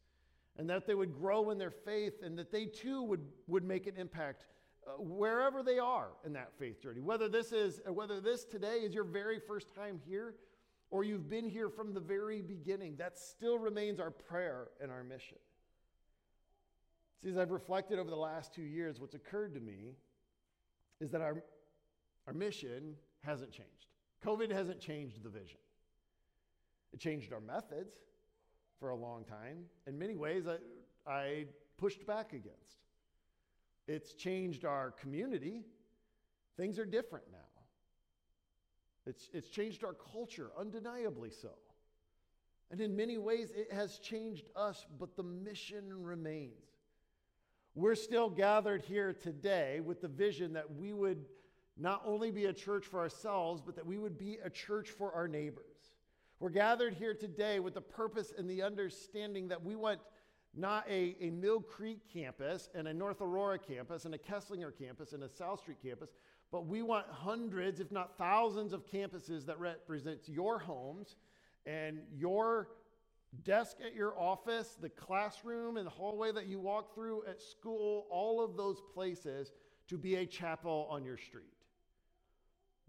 and 0.58 0.70
that 0.70 0.86
they 0.86 0.96
would 0.96 1.14
grow 1.14 1.50
in 1.50 1.58
their 1.58 1.72
faith 1.72 2.22
and 2.24 2.38
that 2.38 2.52
they 2.52 2.66
too 2.66 3.02
would, 3.04 3.22
would 3.48 3.64
make 3.64 3.88
an 3.88 3.96
impact 3.98 4.46
uh, 4.86 4.92
wherever 5.00 5.64
they 5.64 5.80
are 5.80 6.10
in 6.26 6.34
that 6.34 6.52
faith 6.60 6.82
journey. 6.82 7.02
Whether 7.02 7.30
this 7.30 7.52
is, 7.52 7.82
whether 7.88 8.20
this 8.20 8.44
today 8.46 8.78
is 8.78 8.94
your 8.94 9.04
very 9.04 9.40
first 9.40 9.74
time 9.74 10.00
here 10.06 10.36
or 10.92 11.04
you've 11.04 11.30
been 11.30 11.50
here 11.50 11.70
from 11.70 11.94
the 11.94 12.00
very 12.00 12.42
beginning, 12.42 12.98
that 12.98 13.18
still 13.18 13.58
remains 13.58 14.00
our 14.00 14.12
prayer 14.12 14.68
and 14.80 14.92
our 14.92 15.04
mission. 15.04 15.40
See, 17.24 17.30
as 17.30 17.38
I've 17.38 17.52
reflected 17.52 17.98
over 17.98 18.10
the 18.10 18.16
last 18.16 18.54
two 18.54 18.62
years, 18.62 19.00
what's 19.00 19.16
occurred 19.16 19.56
to 19.56 19.60
me 19.60 19.96
is 21.00 21.10
that 21.12 21.22
our, 21.22 21.44
our 22.28 22.34
mission 22.34 22.94
hasn't 23.22 23.52
changed. 23.52 23.88
COVID 24.24 24.52
hasn't 24.52 24.80
changed 24.80 25.24
the 25.24 25.30
vision. 25.30 25.58
It 26.94 27.00
changed 27.00 27.34
our 27.34 27.42
methods 27.42 27.96
for 28.84 28.90
a 28.90 28.96
long 28.98 29.24
time. 29.24 29.60
In 29.88 29.98
many 29.98 30.18
ways, 30.18 30.44
I, 30.46 30.58
I 31.10 31.46
pushed 31.78 32.06
back 32.06 32.34
against. 32.34 32.82
It's 33.88 34.14
changed 34.14 34.66
our 34.66 34.92
community. 34.92 35.62
Things 36.58 36.78
are 36.78 36.86
different 36.86 37.24
now. 37.32 37.38
It's, 39.06 39.30
it's 39.32 39.48
changed 39.48 39.86
our 39.86 39.94
culture, 39.94 40.52
undeniably 40.60 41.30
so. 41.30 41.52
And 42.72 42.82
in 42.82 42.94
many 42.94 43.18
ways, 43.18 43.54
it 43.56 43.72
has 43.72 44.00
changed 44.00 44.50
us, 44.54 44.86
but 45.00 45.16
the 45.16 45.24
mission 45.24 46.04
remains. 46.04 46.52
We're 47.76 47.96
still 47.96 48.30
gathered 48.30 48.82
here 48.82 49.14
today 49.14 49.80
with 49.80 50.02
the 50.02 50.10
vision 50.10 50.52
that 50.54 50.76
we 50.76 50.92
would 50.92 51.24
not 51.78 52.02
only 52.06 52.32
be 52.32 52.48
a 52.48 52.54
church 52.54 52.84
for 52.84 53.00
ourselves, 53.00 53.62
but 53.66 53.78
that 53.78 53.86
we 53.86 53.98
would 53.98 54.18
be 54.18 54.40
a 54.44 54.50
church 54.50 54.90
for 54.90 55.14
our 55.14 55.30
neighbors. 55.30 55.73
We're 56.40 56.50
gathered 56.50 56.96
here 56.96 57.14
today 57.14 57.60
with 57.60 57.74
the 57.74 57.82
purpose 57.82 58.34
and 58.38 58.50
the 58.50 58.62
understanding 58.62 59.48
that 59.50 59.64
we 59.64 59.76
want 59.76 60.00
not 60.56 60.86
a, 60.90 61.16
a 61.20 61.30
Mill 61.30 61.62
Creek 61.62 62.00
campus 62.12 62.70
and 62.76 62.88
a 62.88 62.94
North 62.94 63.22
Aurora 63.22 63.58
campus 63.58 64.06
and 64.06 64.14
a 64.14 64.18
Keslinger 64.18 64.72
campus 64.78 65.14
and 65.14 65.24
a 65.24 65.30
South 65.30 65.62
Street 65.62 65.78
campus, 65.84 66.10
but 66.52 66.68
we 66.68 66.82
want 66.84 67.08
hundreds, 67.10 67.80
if 67.80 67.92
not 67.92 68.18
thousands, 68.18 68.74
of 68.74 68.86
campuses 68.86 69.46
that 69.46 69.60
represent 69.60 70.20
your 70.28 70.60
homes 70.60 71.16
and 71.66 72.00
your 72.14 72.70
desk 73.44 73.78
at 73.84 73.96
your 73.96 74.18
office, 74.20 74.78
the 74.80 74.90
classroom 74.90 75.78
and 75.78 75.88
the 75.88 75.92
hallway 75.92 76.32
that 76.32 76.46
you 76.46 76.60
walk 76.60 76.94
through 76.94 77.24
at 77.28 77.42
school, 77.42 78.06
all 78.12 78.44
of 78.44 78.56
those 78.56 78.82
places 78.94 79.54
to 79.88 79.98
be 79.98 80.16
a 80.18 80.26
chapel 80.26 80.88
on 80.90 81.04
your 81.04 81.18
street. 81.18 81.46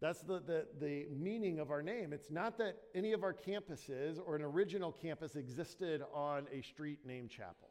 That's 0.01 0.21
the, 0.21 0.41
the, 0.41 0.67
the 0.81 1.07
meaning 1.11 1.61
of 1.61 1.71
our 1.71 1.83
name. 1.83 2.13
It's 2.13 2.31
not 2.31 2.59
that 2.59 2.77
any 2.95 3.13
of 3.13 3.23
our 3.23 3.35
campuses 3.35 4.19
or 4.25 4.37
an 4.37 4.43
original 4.43 4.93
campus 4.93 5.37
existed 5.37 6.03
on 6.13 6.47
a 6.53 6.63
street 6.63 6.99
named 7.07 7.31
chapel, 7.31 7.71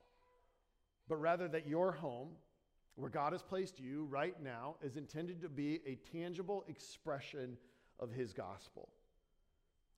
but 1.08 1.18
rather 1.18 1.48
that 1.50 1.68
your 1.68 1.92
home, 1.92 2.30
where 2.96 3.10
God 3.10 3.34
has 3.34 3.44
placed 3.44 3.80
you 3.80 4.06
right 4.06 4.42
now, 4.42 4.76
is 4.82 4.96
intended 4.96 5.42
to 5.42 5.50
be 5.50 5.82
a 5.86 5.96
tangible 6.12 6.64
expression 6.68 7.58
of 8.00 8.10
His 8.10 8.34
gospel 8.34 8.90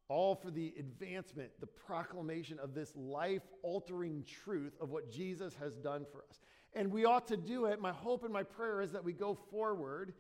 all 0.07 0.35
for 0.35 0.51
the 0.51 0.73
advancement, 0.77 1.49
the 1.59 1.67
proclamation 1.67 2.59
of 2.59 2.73
this 2.73 2.93
life 2.95 3.41
altering 3.63 4.23
truth 4.43 4.73
of 4.79 4.91
what 4.91 5.11
Jesus 5.11 5.55
has 5.55 5.75
done 5.77 6.05
for 6.11 6.23
us. 6.29 6.39
And 6.73 6.91
we 6.91 7.05
ought 7.05 7.27
to 7.29 7.37
do 7.37 7.65
it. 7.65 7.81
My 7.81 7.91
hope 7.91 8.23
and 8.23 8.33
my 8.33 8.43
prayer 8.43 8.81
is 8.81 8.91
that 8.91 9.03
we 9.03 9.13
go 9.13 9.37
forward, 9.49 10.13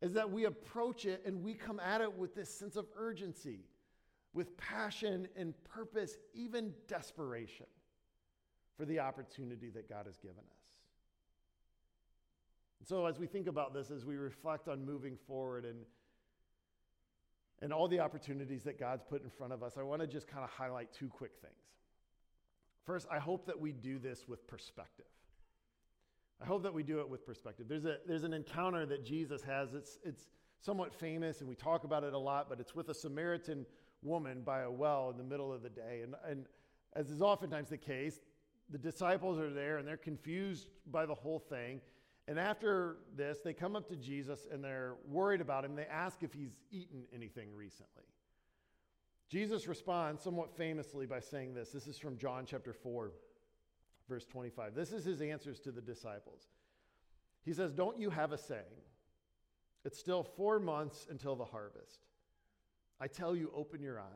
is 0.00 0.12
that 0.12 0.30
we 0.30 0.44
approach 0.44 1.04
it 1.04 1.22
and 1.26 1.42
we 1.42 1.54
come 1.54 1.80
at 1.80 2.00
it 2.00 2.12
with 2.16 2.34
this 2.34 2.52
sense 2.52 2.76
of 2.76 2.86
urgency, 2.96 3.60
with 4.32 4.56
passion 4.56 5.26
and 5.36 5.54
purpose, 5.64 6.16
even 6.34 6.72
desperation 6.86 7.66
for 8.76 8.84
the 8.84 9.00
opportunity 9.00 9.70
that 9.70 9.88
God 9.88 10.06
has 10.06 10.16
given 10.16 10.38
us. 10.38 10.58
And 12.78 12.86
so, 12.86 13.06
as 13.06 13.18
we 13.18 13.26
think 13.26 13.48
about 13.48 13.74
this, 13.74 13.90
as 13.90 14.04
we 14.04 14.16
reflect 14.16 14.68
on 14.68 14.84
moving 14.84 15.16
forward 15.26 15.64
and 15.64 15.84
and 17.60 17.72
all 17.72 17.88
the 17.88 17.98
opportunities 17.98 18.62
that 18.62 18.78
God's 18.78 19.02
put 19.02 19.24
in 19.24 19.30
front 19.30 19.52
of 19.52 19.64
us, 19.64 19.76
I 19.76 19.82
want 19.82 20.00
to 20.00 20.06
just 20.06 20.28
kind 20.28 20.44
of 20.44 20.50
highlight 20.50 20.92
two 20.92 21.08
quick 21.08 21.32
things. 21.42 21.54
First, 22.84 23.08
I 23.10 23.18
hope 23.18 23.46
that 23.46 23.58
we 23.58 23.72
do 23.72 23.98
this 23.98 24.28
with 24.28 24.46
perspective. 24.46 25.06
I 26.40 26.46
hope 26.46 26.62
that 26.62 26.72
we 26.72 26.82
do 26.82 27.00
it 27.00 27.08
with 27.08 27.26
perspective. 27.26 27.66
There's, 27.68 27.84
a, 27.84 27.96
there's 28.06 28.24
an 28.24 28.32
encounter 28.32 28.86
that 28.86 29.04
Jesus 29.04 29.42
has. 29.42 29.74
It's, 29.74 29.98
it's 30.04 30.28
somewhat 30.60 30.94
famous, 30.94 31.40
and 31.40 31.48
we 31.48 31.56
talk 31.56 31.84
about 31.84 32.04
it 32.04 32.12
a 32.12 32.18
lot, 32.18 32.48
but 32.48 32.60
it's 32.60 32.74
with 32.74 32.88
a 32.88 32.94
Samaritan 32.94 33.66
woman 34.02 34.42
by 34.42 34.60
a 34.60 34.70
well 34.70 35.10
in 35.10 35.16
the 35.16 35.24
middle 35.24 35.52
of 35.52 35.62
the 35.62 35.70
day. 35.70 36.02
And, 36.02 36.14
and 36.28 36.46
as 36.94 37.10
is 37.10 37.22
oftentimes 37.22 37.70
the 37.70 37.76
case, 37.76 38.20
the 38.70 38.78
disciples 38.78 39.38
are 39.38 39.50
there 39.50 39.78
and 39.78 39.88
they're 39.88 39.96
confused 39.96 40.68
by 40.90 41.06
the 41.06 41.14
whole 41.14 41.38
thing. 41.38 41.80
And 42.26 42.38
after 42.38 42.98
this, 43.16 43.38
they 43.42 43.54
come 43.54 43.74
up 43.74 43.88
to 43.88 43.96
Jesus 43.96 44.46
and 44.52 44.62
they're 44.62 44.96
worried 45.08 45.40
about 45.40 45.64
him. 45.64 45.74
They 45.74 45.86
ask 45.86 46.22
if 46.22 46.34
he's 46.34 46.56
eaten 46.70 47.04
anything 47.14 47.54
recently. 47.54 48.04
Jesus 49.30 49.66
responds 49.66 50.22
somewhat 50.22 50.56
famously 50.56 51.06
by 51.06 51.20
saying 51.20 51.54
this. 51.54 51.70
This 51.70 51.86
is 51.86 51.98
from 51.98 52.16
John 52.16 52.44
chapter 52.46 52.72
4, 52.72 53.12
verse 54.08 54.24
25. 54.24 54.74
This 54.74 54.92
is 54.92 55.04
his 55.04 55.20
answers 55.20 55.60
to 55.60 55.72
the 55.72 55.80
disciples. 55.80 56.48
He 57.44 57.52
says, 57.52 57.72
Don't 57.72 57.98
you 57.98 58.10
have 58.10 58.32
a 58.32 58.38
saying? 58.38 58.62
It's 59.84 59.98
still 59.98 60.22
four 60.22 60.58
months 60.58 61.06
until 61.08 61.36
the 61.36 61.44
harvest. 61.44 62.00
I 63.00 63.06
tell 63.06 63.36
you, 63.36 63.50
open 63.54 63.80
your 63.80 64.00
eyes 64.00 64.06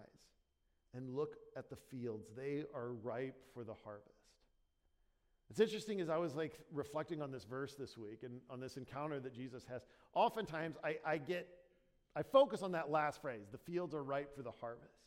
and 0.94 1.14
look 1.14 1.36
at 1.56 1.70
the 1.70 1.76
fields. 1.76 2.26
They 2.36 2.64
are 2.74 2.92
ripe 2.92 3.36
for 3.54 3.64
the 3.64 3.74
harvest. 3.84 4.08
It's 5.50 5.60
interesting 5.60 6.00
as 6.00 6.08
I 6.08 6.16
was 6.16 6.34
like 6.34 6.58
reflecting 6.72 7.20
on 7.20 7.30
this 7.30 7.44
verse 7.44 7.74
this 7.74 7.96
week 7.96 8.22
and 8.22 8.40
on 8.48 8.58
this 8.58 8.76
encounter 8.76 9.20
that 9.20 9.34
Jesus 9.34 9.64
has. 9.66 9.82
Oftentimes 10.14 10.76
I, 10.82 10.96
I 11.04 11.18
get, 11.18 11.46
I 12.16 12.22
focus 12.22 12.62
on 12.62 12.72
that 12.72 12.90
last 12.90 13.20
phrase 13.20 13.46
the 13.52 13.58
fields 13.58 13.94
are 13.94 14.02
ripe 14.02 14.34
for 14.34 14.42
the 14.42 14.50
harvest. 14.50 15.02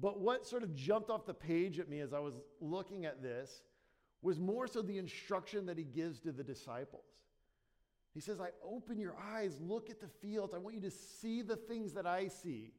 But 0.00 0.20
what 0.20 0.46
sort 0.46 0.62
of 0.62 0.74
jumped 0.76 1.10
off 1.10 1.26
the 1.26 1.34
page 1.34 1.80
at 1.80 1.88
me 1.88 2.00
as 2.00 2.12
I 2.12 2.20
was 2.20 2.34
looking 2.60 3.04
at 3.04 3.20
this 3.20 3.62
was 4.22 4.38
more 4.38 4.66
so 4.66 4.82
the 4.82 4.98
instruction 4.98 5.66
that 5.66 5.78
he 5.78 5.84
gives 5.84 6.20
to 6.20 6.32
the 6.32 6.42
disciples. 6.42 7.04
He 8.14 8.20
says, 8.20 8.40
I 8.40 8.48
open 8.64 8.98
your 8.98 9.16
eyes, 9.32 9.60
look 9.60 9.90
at 9.90 10.00
the 10.00 10.08
fields. 10.08 10.54
I 10.54 10.58
want 10.58 10.74
you 10.74 10.80
to 10.82 10.90
see 10.90 11.42
the 11.42 11.56
things 11.56 11.92
that 11.92 12.06
I 12.06 12.28
see. 12.28 12.72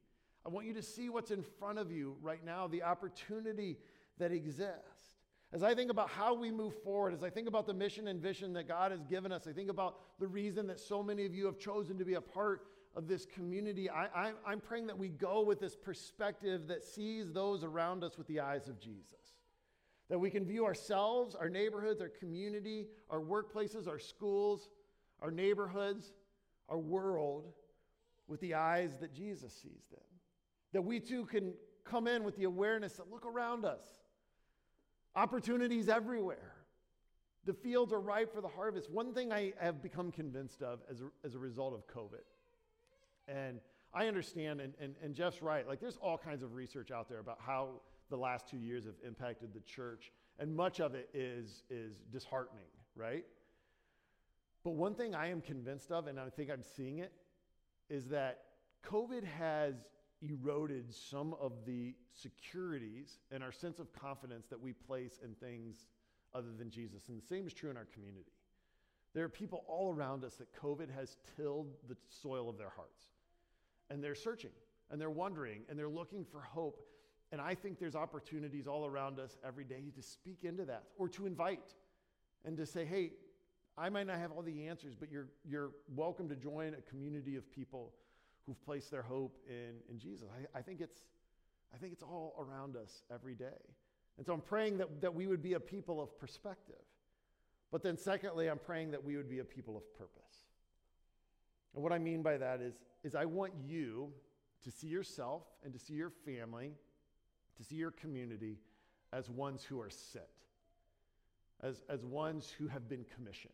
I 0.44 0.48
want 0.48 0.66
you 0.66 0.74
to 0.74 0.82
see 0.82 1.08
what's 1.08 1.30
in 1.30 1.42
front 1.42 1.78
of 1.78 1.90
you 1.90 2.16
right 2.20 2.44
now, 2.44 2.66
the 2.66 2.82
opportunity 2.82 3.78
that 4.18 4.32
exists. 4.32 5.16
As 5.52 5.62
I 5.62 5.74
think 5.74 5.90
about 5.90 6.08
how 6.08 6.34
we 6.34 6.50
move 6.50 6.74
forward, 6.82 7.12
as 7.12 7.24
I 7.24 7.30
think 7.30 7.48
about 7.48 7.66
the 7.66 7.74
mission 7.74 8.08
and 8.08 8.20
vision 8.20 8.52
that 8.52 8.68
God 8.68 8.92
has 8.92 9.02
given 9.04 9.32
us, 9.32 9.46
I 9.48 9.52
think 9.52 9.68
about 9.68 9.96
the 10.20 10.28
reason 10.28 10.66
that 10.68 10.78
so 10.78 11.02
many 11.02 11.26
of 11.26 11.34
you 11.34 11.46
have 11.46 11.58
chosen 11.58 11.98
to 11.98 12.04
be 12.04 12.14
a 12.14 12.20
part 12.20 12.66
of 12.94 13.08
this 13.08 13.26
community. 13.26 13.88
I, 13.90 14.32
am 14.46 14.60
praying 14.60 14.86
that 14.88 14.98
we 14.98 15.08
go 15.08 15.42
with 15.42 15.60
this 15.60 15.76
perspective 15.76 16.68
that 16.68 16.84
sees 16.84 17.32
those 17.32 17.64
around 17.64 18.04
us 18.04 18.16
with 18.16 18.26
the 18.26 18.40
eyes 18.40 18.68
of 18.68 18.80
Jesus. 18.80 19.19
That 20.10 20.18
we 20.18 20.28
can 20.28 20.44
view 20.44 20.66
ourselves, 20.66 21.34
our 21.34 21.48
neighborhoods, 21.48 22.02
our 22.02 22.08
community, 22.08 22.88
our 23.08 23.20
workplaces, 23.20 23.88
our 23.88 23.98
schools, 23.98 24.68
our 25.22 25.30
neighborhoods, 25.30 26.12
our 26.68 26.78
world 26.78 27.46
with 28.28 28.40
the 28.40 28.54
eyes 28.54 28.98
that 29.00 29.14
Jesus 29.14 29.52
sees 29.54 29.86
them. 29.90 30.00
That 30.72 30.82
we 30.82 31.00
too 31.00 31.24
can 31.24 31.54
come 31.84 32.06
in 32.06 32.24
with 32.24 32.36
the 32.36 32.44
awareness 32.44 32.94
that 32.94 33.10
look 33.10 33.24
around 33.24 33.64
us 33.64 33.82
Opportunities 35.16 35.88
everywhere. 35.88 36.54
The 37.44 37.52
fields 37.52 37.92
are 37.92 38.00
ripe 38.00 38.32
for 38.32 38.40
the 38.40 38.48
harvest. 38.48 38.90
One 38.90 39.12
thing 39.12 39.32
I 39.32 39.52
have 39.58 39.82
become 39.82 40.12
convinced 40.12 40.62
of 40.62 40.80
as 40.88 41.00
a, 41.00 41.06
as 41.24 41.34
a 41.34 41.38
result 41.38 41.74
of 41.74 41.86
COVID, 41.88 42.22
and 43.26 43.60
I 43.92 44.06
understand, 44.06 44.60
and, 44.60 44.74
and, 44.80 44.94
and 45.02 45.14
Jeff's 45.14 45.42
right, 45.42 45.66
like 45.66 45.80
there's 45.80 45.96
all 45.96 46.16
kinds 46.16 46.44
of 46.44 46.54
research 46.54 46.92
out 46.92 47.08
there 47.08 47.18
about 47.18 47.38
how 47.44 47.80
the 48.10 48.16
last 48.16 48.48
two 48.48 48.58
years 48.58 48.84
have 48.84 48.94
impacted 49.06 49.54
the 49.54 49.60
church, 49.60 50.12
and 50.38 50.54
much 50.54 50.80
of 50.80 50.94
it 50.94 51.08
is, 51.14 51.62
is 51.70 51.94
disheartening, 52.12 52.66
right? 52.94 53.24
But 54.64 54.72
one 54.72 54.94
thing 54.94 55.14
I 55.14 55.28
am 55.28 55.40
convinced 55.40 55.90
of, 55.90 56.06
and 56.06 56.20
I 56.20 56.28
think 56.28 56.50
I'm 56.50 56.62
seeing 56.62 56.98
it, 56.98 57.12
is 57.88 58.06
that 58.08 58.42
COVID 58.84 59.24
has 59.24 59.74
eroded 60.22 60.92
some 60.92 61.34
of 61.40 61.52
the 61.64 61.94
securities 62.12 63.18
and 63.30 63.42
our 63.42 63.52
sense 63.52 63.78
of 63.78 63.92
confidence 63.92 64.46
that 64.48 64.60
we 64.60 64.72
place 64.72 65.18
in 65.24 65.34
things 65.34 65.86
other 66.34 66.50
than 66.58 66.70
Jesus. 66.70 67.08
And 67.08 67.20
the 67.20 67.26
same 67.26 67.46
is 67.46 67.54
true 67.54 67.70
in 67.70 67.76
our 67.76 67.86
community. 67.86 68.32
There 69.14 69.24
are 69.24 69.30
people 69.30 69.64
all 69.66 69.92
around 69.92 70.24
us 70.24 70.34
that 70.36 70.48
COVID 70.54 70.94
has 70.94 71.16
tilled 71.36 71.74
the 71.88 71.96
soil 72.08 72.48
of 72.48 72.58
their 72.58 72.70
hearts. 72.70 73.06
And 73.88 74.04
they're 74.04 74.14
searching 74.14 74.52
and 74.90 75.00
they're 75.00 75.10
wondering 75.10 75.62
and 75.68 75.78
they're 75.78 75.88
looking 75.88 76.24
for 76.24 76.40
hope. 76.40 76.86
And 77.32 77.40
I 77.40 77.54
think 77.54 77.78
there's 77.78 77.94
opportunities 77.94 78.66
all 78.66 78.86
around 78.86 79.20
us 79.20 79.36
every 79.46 79.64
day 79.64 79.92
to 79.94 80.02
speak 80.02 80.38
into 80.42 80.64
that 80.64 80.84
or 80.98 81.08
to 81.10 81.26
invite 81.26 81.74
and 82.44 82.56
to 82.56 82.66
say, 82.66 82.84
hey, 82.84 83.12
I 83.78 83.88
might 83.88 84.06
not 84.06 84.18
have 84.18 84.32
all 84.32 84.42
the 84.42 84.66
answers, 84.66 84.94
but 84.98 85.10
you're, 85.10 85.28
you're 85.44 85.70
welcome 85.94 86.28
to 86.28 86.36
join 86.36 86.74
a 86.74 86.82
community 86.90 87.36
of 87.36 87.50
people 87.50 87.92
who've 88.46 88.60
placed 88.64 88.90
their 88.90 89.02
hope 89.02 89.38
in, 89.48 89.76
in 89.88 89.98
Jesus. 89.98 90.28
I, 90.28 90.58
I, 90.58 90.62
think 90.62 90.80
it's, 90.80 91.04
I 91.72 91.78
think 91.78 91.92
it's 91.92 92.02
all 92.02 92.34
around 92.38 92.76
us 92.76 93.04
every 93.12 93.34
day. 93.34 93.60
And 94.18 94.26
so 94.26 94.32
I'm 94.32 94.40
praying 94.40 94.78
that, 94.78 95.00
that 95.00 95.14
we 95.14 95.26
would 95.26 95.42
be 95.42 95.54
a 95.54 95.60
people 95.60 96.02
of 96.02 96.18
perspective. 96.18 96.82
But 97.70 97.82
then, 97.82 97.96
secondly, 97.96 98.48
I'm 98.48 98.58
praying 98.58 98.90
that 98.90 99.04
we 99.04 99.16
would 99.16 99.30
be 99.30 99.38
a 99.38 99.44
people 99.44 99.76
of 99.76 99.94
purpose. 99.94 100.46
And 101.74 101.82
what 101.82 101.92
I 101.92 101.98
mean 101.98 102.22
by 102.22 102.36
that 102.36 102.60
is, 102.60 102.74
is 103.04 103.14
I 103.14 103.24
want 103.24 103.52
you 103.64 104.12
to 104.64 104.70
see 104.70 104.88
yourself 104.88 105.44
and 105.64 105.72
to 105.72 105.78
see 105.78 105.94
your 105.94 106.10
family, 106.10 106.72
to 107.60 107.66
see 107.66 107.76
your 107.76 107.90
community 107.90 108.56
as 109.12 109.28
ones 109.28 109.62
who 109.62 109.78
are 109.80 109.90
sent, 109.90 110.24
as, 111.62 111.82
as 111.90 112.04
ones 112.04 112.52
who 112.58 112.68
have 112.68 112.88
been 112.88 113.04
commissioned. 113.14 113.52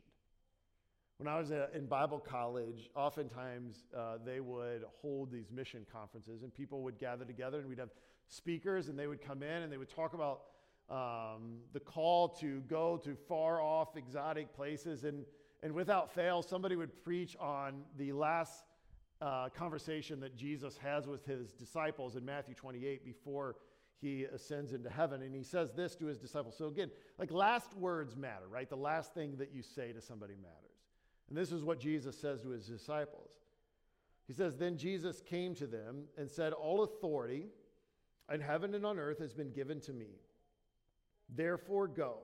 When 1.18 1.26
I 1.26 1.38
was 1.38 1.50
uh, 1.50 1.66
in 1.74 1.86
Bible 1.86 2.20
college, 2.20 2.88
oftentimes 2.94 3.86
uh, 3.96 4.18
they 4.24 4.40
would 4.40 4.84
hold 5.00 5.32
these 5.32 5.50
mission 5.50 5.84
conferences, 5.90 6.42
and 6.42 6.54
people 6.54 6.82
would 6.82 6.98
gather 6.98 7.24
together, 7.24 7.58
and 7.58 7.68
we'd 7.68 7.78
have 7.78 7.90
speakers, 8.28 8.88
and 8.88 8.98
they 8.98 9.06
would 9.06 9.20
come 9.20 9.42
in 9.42 9.62
and 9.62 9.72
they 9.72 9.78
would 9.78 9.88
talk 9.88 10.12
about 10.12 10.42
um, 10.88 11.58
the 11.72 11.80
call 11.80 12.28
to 12.28 12.60
go 12.68 12.96
to 12.98 13.16
far 13.28 13.60
off, 13.60 13.96
exotic 13.96 14.54
places. 14.54 15.04
And, 15.04 15.24
and 15.62 15.72
without 15.72 16.12
fail, 16.12 16.42
somebody 16.42 16.76
would 16.76 17.02
preach 17.02 17.36
on 17.40 17.82
the 17.98 18.12
last 18.12 18.64
uh, 19.20 19.48
conversation 19.48 20.20
that 20.20 20.36
Jesus 20.36 20.76
has 20.76 21.06
with 21.08 21.24
his 21.24 21.52
disciples 21.52 22.14
in 22.14 22.24
Matthew 22.24 22.54
28 22.54 23.04
before 23.04 23.56
he 24.00 24.24
ascends 24.24 24.72
into 24.72 24.90
heaven. 24.90 25.22
And 25.22 25.34
he 25.34 25.42
says 25.42 25.72
this 25.72 25.94
to 25.96 26.06
his 26.06 26.18
disciples. 26.18 26.56
So, 26.56 26.66
again, 26.66 26.90
like 27.18 27.30
last 27.30 27.74
words 27.74 28.16
matter, 28.16 28.46
right? 28.48 28.68
The 28.68 28.76
last 28.76 29.14
thing 29.14 29.36
that 29.38 29.52
you 29.52 29.62
say 29.62 29.92
to 29.92 30.00
somebody 30.00 30.34
matters. 30.34 30.56
And 31.28 31.36
this 31.36 31.50
is 31.50 31.64
what 31.64 31.80
Jesus 31.80 32.16
says 32.16 32.42
to 32.42 32.50
his 32.50 32.66
disciples. 32.66 33.30
He 34.26 34.32
says, 34.32 34.56
Then 34.56 34.76
Jesus 34.76 35.20
came 35.22 35.54
to 35.56 35.66
them 35.66 36.04
and 36.16 36.30
said, 36.30 36.52
All 36.52 36.82
authority 36.82 37.46
in 38.32 38.40
heaven 38.40 38.74
and 38.74 38.84
on 38.84 38.98
earth 38.98 39.18
has 39.18 39.32
been 39.32 39.52
given 39.52 39.80
to 39.82 39.92
me. 39.92 40.20
Therefore, 41.28 41.88
go 41.88 42.18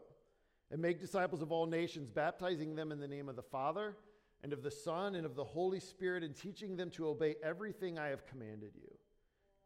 and 0.70 0.80
make 0.80 1.00
disciples 1.00 1.42
of 1.42 1.52
all 1.52 1.66
nations, 1.66 2.08
baptizing 2.08 2.74
them 2.74 2.92
in 2.92 3.00
the 3.00 3.08
name 3.08 3.28
of 3.28 3.36
the 3.36 3.42
Father 3.42 3.96
and 4.42 4.52
of 4.52 4.62
the 4.62 4.70
Son 4.70 5.14
and 5.14 5.26
of 5.26 5.36
the 5.36 5.44
Holy 5.44 5.80
Spirit, 5.80 6.24
and 6.24 6.34
teaching 6.34 6.76
them 6.76 6.90
to 6.90 7.08
obey 7.08 7.36
everything 7.42 7.98
I 7.98 8.08
have 8.08 8.26
commanded 8.26 8.72
you. 8.74 8.90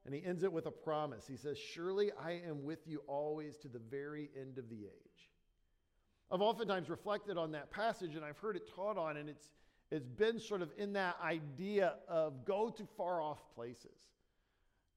And 0.07 0.15
he 0.15 0.25
ends 0.25 0.45
it 0.45 0.53
with 0.53 0.67
a 0.67 0.71
promise. 0.71 1.27
He 1.27 1.37
says, 1.37 1.59
Surely 1.59 2.13
I 2.13 2.41
am 2.49 2.65
with 2.65 2.87
you 2.87 3.03
always 3.09 3.57
to 3.59 3.69
the 3.69 3.81
very 3.91 4.31
end 4.41 4.57
of 4.57 4.71
the 4.71 4.85
age. 4.85 5.31
I've 6.31 6.41
oftentimes 6.41 6.89
reflected 6.89 7.37
on 7.37 7.53
that 7.53 7.73
passage 7.73 8.15
and 8.15 8.25
I've 8.25 8.39
heard 8.39 8.57
it 8.57 8.71
taught 8.75 8.97
on, 8.97 9.17
and 9.17 9.29
it's, 9.29 9.51
it's 9.91 10.07
been 10.07 10.39
sort 10.39 10.63
of 10.63 10.71
in 10.79 10.93
that 10.93 11.17
idea 11.23 11.95
of 12.09 12.45
go 12.45 12.71
to 12.71 12.87
far 12.97 13.21
off 13.21 13.39
places. 13.55 13.99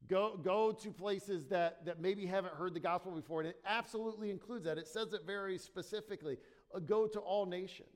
Go, 0.08 0.40
go 0.42 0.72
to 0.72 0.92
places 0.92 1.46
that, 1.48 1.86
that 1.86 2.00
maybe 2.00 2.26
haven't 2.26 2.54
heard 2.54 2.74
the 2.74 2.80
gospel 2.80 3.12
before, 3.12 3.42
and 3.42 3.50
it 3.50 3.60
absolutely 3.66 4.30
includes 4.30 4.66
that. 4.66 4.78
It 4.78 4.88
says 4.88 5.14
it 5.14 5.22
very 5.26 5.58
specifically 5.58 6.38
uh, 6.74 6.80
go 6.80 7.08
to 7.08 7.20
all 7.20 7.46
nations. 7.46 7.90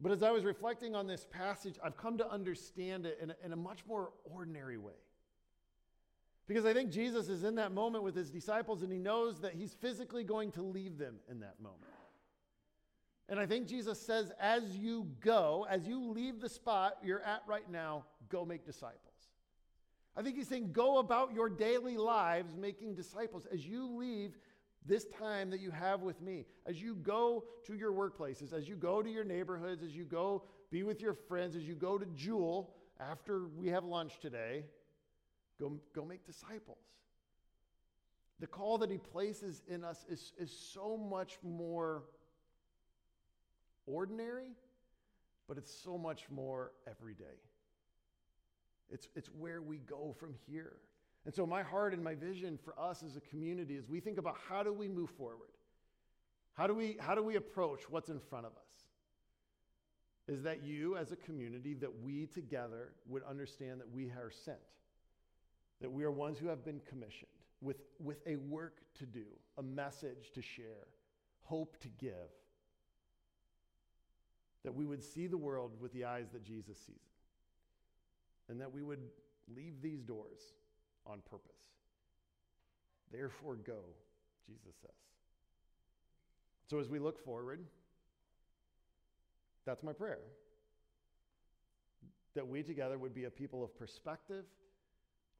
But 0.00 0.12
as 0.12 0.22
I 0.22 0.30
was 0.30 0.44
reflecting 0.44 0.94
on 0.94 1.06
this 1.06 1.26
passage, 1.30 1.78
I've 1.82 1.96
come 1.96 2.18
to 2.18 2.30
understand 2.30 3.06
it 3.06 3.18
in 3.20 3.30
a, 3.30 3.36
in 3.44 3.52
a 3.52 3.56
much 3.56 3.86
more 3.86 4.10
ordinary 4.24 4.76
way. 4.76 4.92
Because 6.48 6.64
I 6.64 6.72
think 6.72 6.90
Jesus 6.90 7.28
is 7.28 7.44
in 7.44 7.56
that 7.56 7.72
moment 7.72 8.02
with 8.02 8.16
his 8.16 8.30
disciples 8.30 8.82
and 8.82 8.90
he 8.90 8.98
knows 8.98 9.40
that 9.40 9.52
he's 9.52 9.74
physically 9.74 10.24
going 10.24 10.50
to 10.52 10.62
leave 10.62 10.96
them 10.96 11.16
in 11.30 11.40
that 11.40 11.60
moment. 11.60 11.82
And 13.28 13.38
I 13.38 13.44
think 13.44 13.68
Jesus 13.68 14.00
says, 14.00 14.32
as 14.40 14.64
you 14.78 15.06
go, 15.20 15.66
as 15.68 15.86
you 15.86 16.10
leave 16.10 16.40
the 16.40 16.48
spot 16.48 16.96
you're 17.04 17.20
at 17.20 17.42
right 17.46 17.70
now, 17.70 18.06
go 18.30 18.46
make 18.46 18.64
disciples. 18.64 19.02
I 20.16 20.22
think 20.22 20.36
he's 20.36 20.48
saying, 20.48 20.72
go 20.72 20.98
about 20.98 21.34
your 21.34 21.50
daily 21.50 21.98
lives 21.98 22.56
making 22.56 22.94
disciples 22.94 23.46
as 23.52 23.66
you 23.66 23.86
leave 23.86 24.38
this 24.86 25.04
time 25.04 25.50
that 25.50 25.60
you 25.60 25.70
have 25.70 26.00
with 26.00 26.22
me, 26.22 26.46
as 26.64 26.80
you 26.80 26.94
go 26.94 27.44
to 27.66 27.74
your 27.74 27.92
workplaces, 27.92 28.54
as 28.54 28.66
you 28.66 28.74
go 28.74 29.02
to 29.02 29.10
your 29.10 29.24
neighborhoods, 29.24 29.82
as 29.82 29.94
you 29.94 30.04
go 30.04 30.44
be 30.70 30.82
with 30.82 31.02
your 31.02 31.12
friends, 31.12 31.54
as 31.54 31.64
you 31.64 31.74
go 31.74 31.98
to 31.98 32.06
Jewel 32.16 32.74
after 32.98 33.48
we 33.48 33.68
have 33.68 33.84
lunch 33.84 34.18
today, 34.18 34.64
go, 35.58 35.72
go 35.94 36.04
make 36.04 36.24
disciples. 36.26 36.78
The 38.40 38.46
call 38.46 38.78
that 38.78 38.90
he 38.90 38.98
places 38.98 39.62
in 39.68 39.84
us 39.84 40.04
is, 40.08 40.32
is 40.38 40.56
so 40.72 40.96
much 40.96 41.38
more 41.42 42.04
ordinary, 43.86 44.50
but 45.48 45.58
it's 45.58 45.72
so 45.72 45.98
much 45.98 46.24
more 46.30 46.72
everyday. 46.86 47.24
It's, 48.90 49.08
it's 49.16 49.28
where 49.28 49.60
we 49.60 49.78
go 49.78 50.14
from 50.18 50.34
here. 50.46 50.76
And 51.26 51.34
so, 51.34 51.46
my 51.46 51.62
heart 51.62 51.92
and 51.92 52.02
my 52.02 52.14
vision 52.14 52.58
for 52.62 52.78
us 52.78 53.02
as 53.02 53.16
a 53.16 53.20
community 53.20 53.74
is 53.74 53.88
we 53.88 54.00
think 54.00 54.18
about 54.18 54.36
how 54.48 54.62
do 54.62 54.72
we 54.72 54.88
move 54.88 55.10
forward? 55.10 55.50
How 56.54 56.66
do 56.66 56.74
we, 56.74 56.96
how 57.00 57.14
do 57.14 57.22
we 57.22 57.36
approach 57.36 57.82
what's 57.90 58.08
in 58.08 58.18
front 58.18 58.46
of 58.46 58.52
us? 58.52 58.86
Is 60.26 60.42
that 60.42 60.62
you, 60.62 60.96
as 60.96 61.12
a 61.12 61.16
community, 61.16 61.74
that 61.74 62.02
we 62.02 62.26
together 62.26 62.92
would 63.06 63.22
understand 63.24 63.80
that 63.80 63.90
we 63.90 64.06
are 64.06 64.30
sent, 64.30 64.58
that 65.80 65.90
we 65.90 66.04
are 66.04 66.10
ones 66.10 66.38
who 66.38 66.48
have 66.48 66.64
been 66.64 66.80
commissioned 66.88 67.30
with, 67.60 67.76
with 67.98 68.18
a 68.26 68.36
work 68.36 68.80
to 68.98 69.06
do, 69.06 69.24
a 69.56 69.62
message 69.62 70.30
to 70.34 70.42
share, 70.42 70.86
hope 71.42 71.76
to 71.80 71.88
give, 71.88 72.12
that 74.64 74.74
we 74.74 74.84
would 74.84 75.02
see 75.02 75.26
the 75.26 75.36
world 75.36 75.72
with 75.80 75.92
the 75.92 76.04
eyes 76.04 76.28
that 76.32 76.44
Jesus 76.44 76.78
sees 76.78 76.96
it, 76.96 78.52
and 78.52 78.60
that 78.60 78.72
we 78.72 78.82
would 78.82 79.00
leave 79.54 79.80
these 79.80 80.02
doors 80.02 80.40
on 81.06 81.20
purpose. 81.30 81.54
Therefore, 83.10 83.56
go, 83.56 83.80
Jesus 84.46 84.76
says. 84.80 84.90
So, 86.68 86.78
as 86.78 86.88
we 86.90 86.98
look 86.98 87.18
forward, 87.24 87.60
that's 89.64 89.82
my 89.82 89.92
prayer. 89.92 90.18
That 92.34 92.46
we 92.46 92.62
together 92.62 92.98
would 92.98 93.14
be 93.14 93.24
a 93.24 93.30
people 93.30 93.64
of 93.64 93.76
perspective 93.78 94.44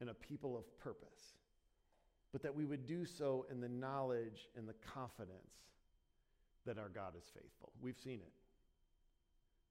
and 0.01 0.09
a 0.09 0.13
people 0.13 0.57
of 0.57 0.63
purpose, 0.79 1.35
but 2.31 2.41
that 2.43 2.55
we 2.55 2.65
would 2.65 2.85
do 2.85 3.05
so 3.05 3.45
in 3.51 3.59
the 3.59 3.69
knowledge 3.69 4.47
and 4.55 4.67
the 4.67 4.75
confidence 4.93 5.55
that 6.65 6.77
our 6.77 6.89
God 6.89 7.13
is 7.17 7.25
faithful. 7.33 7.71
We've 7.81 7.97
seen 7.97 8.19
it, 8.19 8.31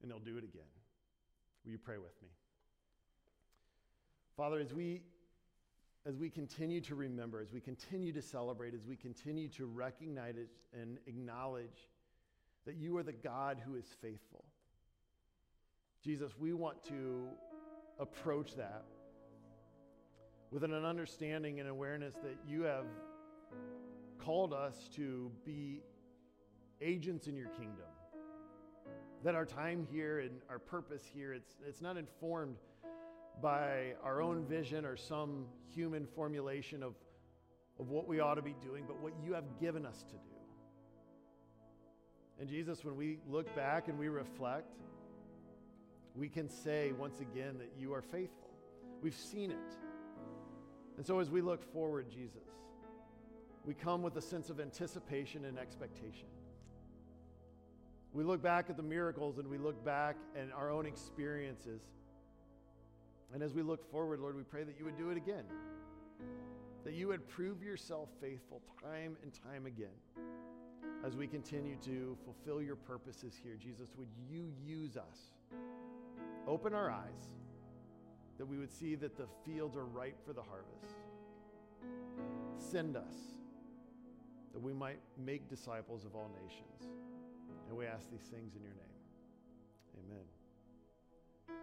and 0.02 0.10
He'll 0.10 0.20
do 0.20 0.36
it 0.36 0.44
again. 0.44 0.68
Will 1.64 1.72
you 1.72 1.78
pray 1.78 1.98
with 1.98 2.20
me? 2.22 2.28
Father, 4.36 4.58
as 4.60 4.72
we 4.72 5.02
as 6.06 6.16
we 6.16 6.30
continue 6.30 6.80
to 6.80 6.94
remember, 6.94 7.40
as 7.40 7.52
we 7.52 7.60
continue 7.60 8.12
to 8.12 8.22
celebrate, 8.22 8.72
as 8.72 8.86
we 8.86 8.96
continue 8.96 9.48
to 9.48 9.66
recognize 9.66 10.36
and 10.72 10.96
acknowledge 11.06 11.88
that 12.64 12.76
you 12.76 12.96
are 12.96 13.02
the 13.02 13.12
God 13.12 13.60
who 13.64 13.74
is 13.74 13.84
faithful. 14.00 14.44
Jesus, 16.02 16.32
we 16.38 16.54
want 16.54 16.82
to 16.84 17.26
approach 17.98 18.54
that 18.56 18.84
with 20.50 20.64
an 20.64 20.72
understanding 20.72 21.60
and 21.60 21.68
awareness 21.68 22.14
that 22.22 22.36
you 22.46 22.62
have 22.62 22.86
called 24.18 24.52
us 24.52 24.88
to 24.94 25.30
be 25.44 25.80
agents 26.80 27.26
in 27.26 27.36
your 27.36 27.48
kingdom. 27.48 27.86
That 29.24 29.34
our 29.34 29.44
time 29.44 29.86
here 29.90 30.20
and 30.20 30.40
our 30.48 30.58
purpose 30.58 31.02
here, 31.12 31.32
it's, 31.32 31.54
it's 31.66 31.82
not 31.82 31.96
informed 31.96 32.56
by 33.42 33.94
our 34.02 34.22
own 34.22 34.44
vision 34.44 34.84
or 34.84 34.96
some 34.96 35.46
human 35.74 36.06
formulation 36.06 36.82
of, 36.82 36.94
of 37.78 37.88
what 37.88 38.08
we 38.08 38.20
ought 38.20 38.34
to 38.34 38.42
be 38.42 38.54
doing, 38.62 38.84
but 38.86 39.00
what 39.00 39.12
you 39.24 39.34
have 39.34 39.44
given 39.60 39.84
us 39.84 40.02
to 40.04 40.14
do. 40.14 40.38
And 42.40 42.48
Jesus, 42.48 42.84
when 42.84 42.96
we 42.96 43.18
look 43.28 43.54
back 43.56 43.88
and 43.88 43.98
we 43.98 44.08
reflect, 44.08 44.76
we 46.14 46.28
can 46.28 46.48
say 46.48 46.92
once 46.92 47.20
again 47.20 47.58
that 47.58 47.72
you 47.78 47.92
are 47.92 48.02
faithful. 48.02 48.50
We've 49.02 49.14
seen 49.14 49.50
it. 49.50 49.76
And 50.98 51.06
so 51.06 51.20
as 51.20 51.30
we 51.30 51.40
look 51.40 51.62
forward, 51.72 52.10
Jesus, 52.10 52.42
we 53.64 53.72
come 53.72 54.02
with 54.02 54.16
a 54.16 54.20
sense 54.20 54.50
of 54.50 54.58
anticipation 54.58 55.44
and 55.44 55.56
expectation. 55.56 56.26
We 58.12 58.24
look 58.24 58.42
back 58.42 58.68
at 58.68 58.76
the 58.76 58.82
miracles 58.82 59.38
and 59.38 59.46
we 59.46 59.58
look 59.58 59.82
back 59.84 60.16
at 60.36 60.48
our 60.52 60.72
own 60.72 60.86
experiences. 60.86 61.82
And 63.32 63.44
as 63.44 63.54
we 63.54 63.62
look 63.62 63.88
forward, 63.92 64.18
Lord, 64.18 64.36
we 64.36 64.42
pray 64.42 64.64
that 64.64 64.76
you 64.76 64.84
would 64.86 64.98
do 64.98 65.10
it 65.10 65.16
again. 65.16 65.44
That 66.82 66.94
you 66.94 67.06
would 67.08 67.28
prove 67.28 67.62
yourself 67.62 68.08
faithful 68.20 68.60
time 68.82 69.16
and 69.22 69.32
time 69.32 69.66
again. 69.66 69.94
As 71.06 71.14
we 71.14 71.28
continue 71.28 71.76
to 71.84 72.16
fulfill 72.24 72.60
your 72.60 72.74
purposes 72.74 73.34
here, 73.40 73.54
Jesus, 73.56 73.90
would 73.96 74.08
you 74.28 74.50
use 74.66 74.96
us? 74.96 75.30
Open 76.48 76.74
our 76.74 76.90
eyes 76.90 77.37
that 78.38 78.46
we 78.46 78.56
would 78.56 78.70
see 78.70 78.94
that 78.94 79.16
the 79.16 79.26
fields 79.44 79.76
are 79.76 79.84
ripe 79.84 80.16
for 80.24 80.32
the 80.32 80.42
harvest. 80.42 80.96
Send 82.56 82.96
us 82.96 83.14
that 84.52 84.60
we 84.60 84.72
might 84.72 85.00
make 85.16 85.48
disciples 85.48 86.04
of 86.04 86.14
all 86.14 86.30
nations. 86.42 86.92
And 87.68 87.76
we 87.76 87.86
ask 87.86 88.10
these 88.10 88.28
things 88.32 88.54
in 88.54 88.62
your 88.62 88.72
name. 88.72 88.88
Amen. 90.06 91.58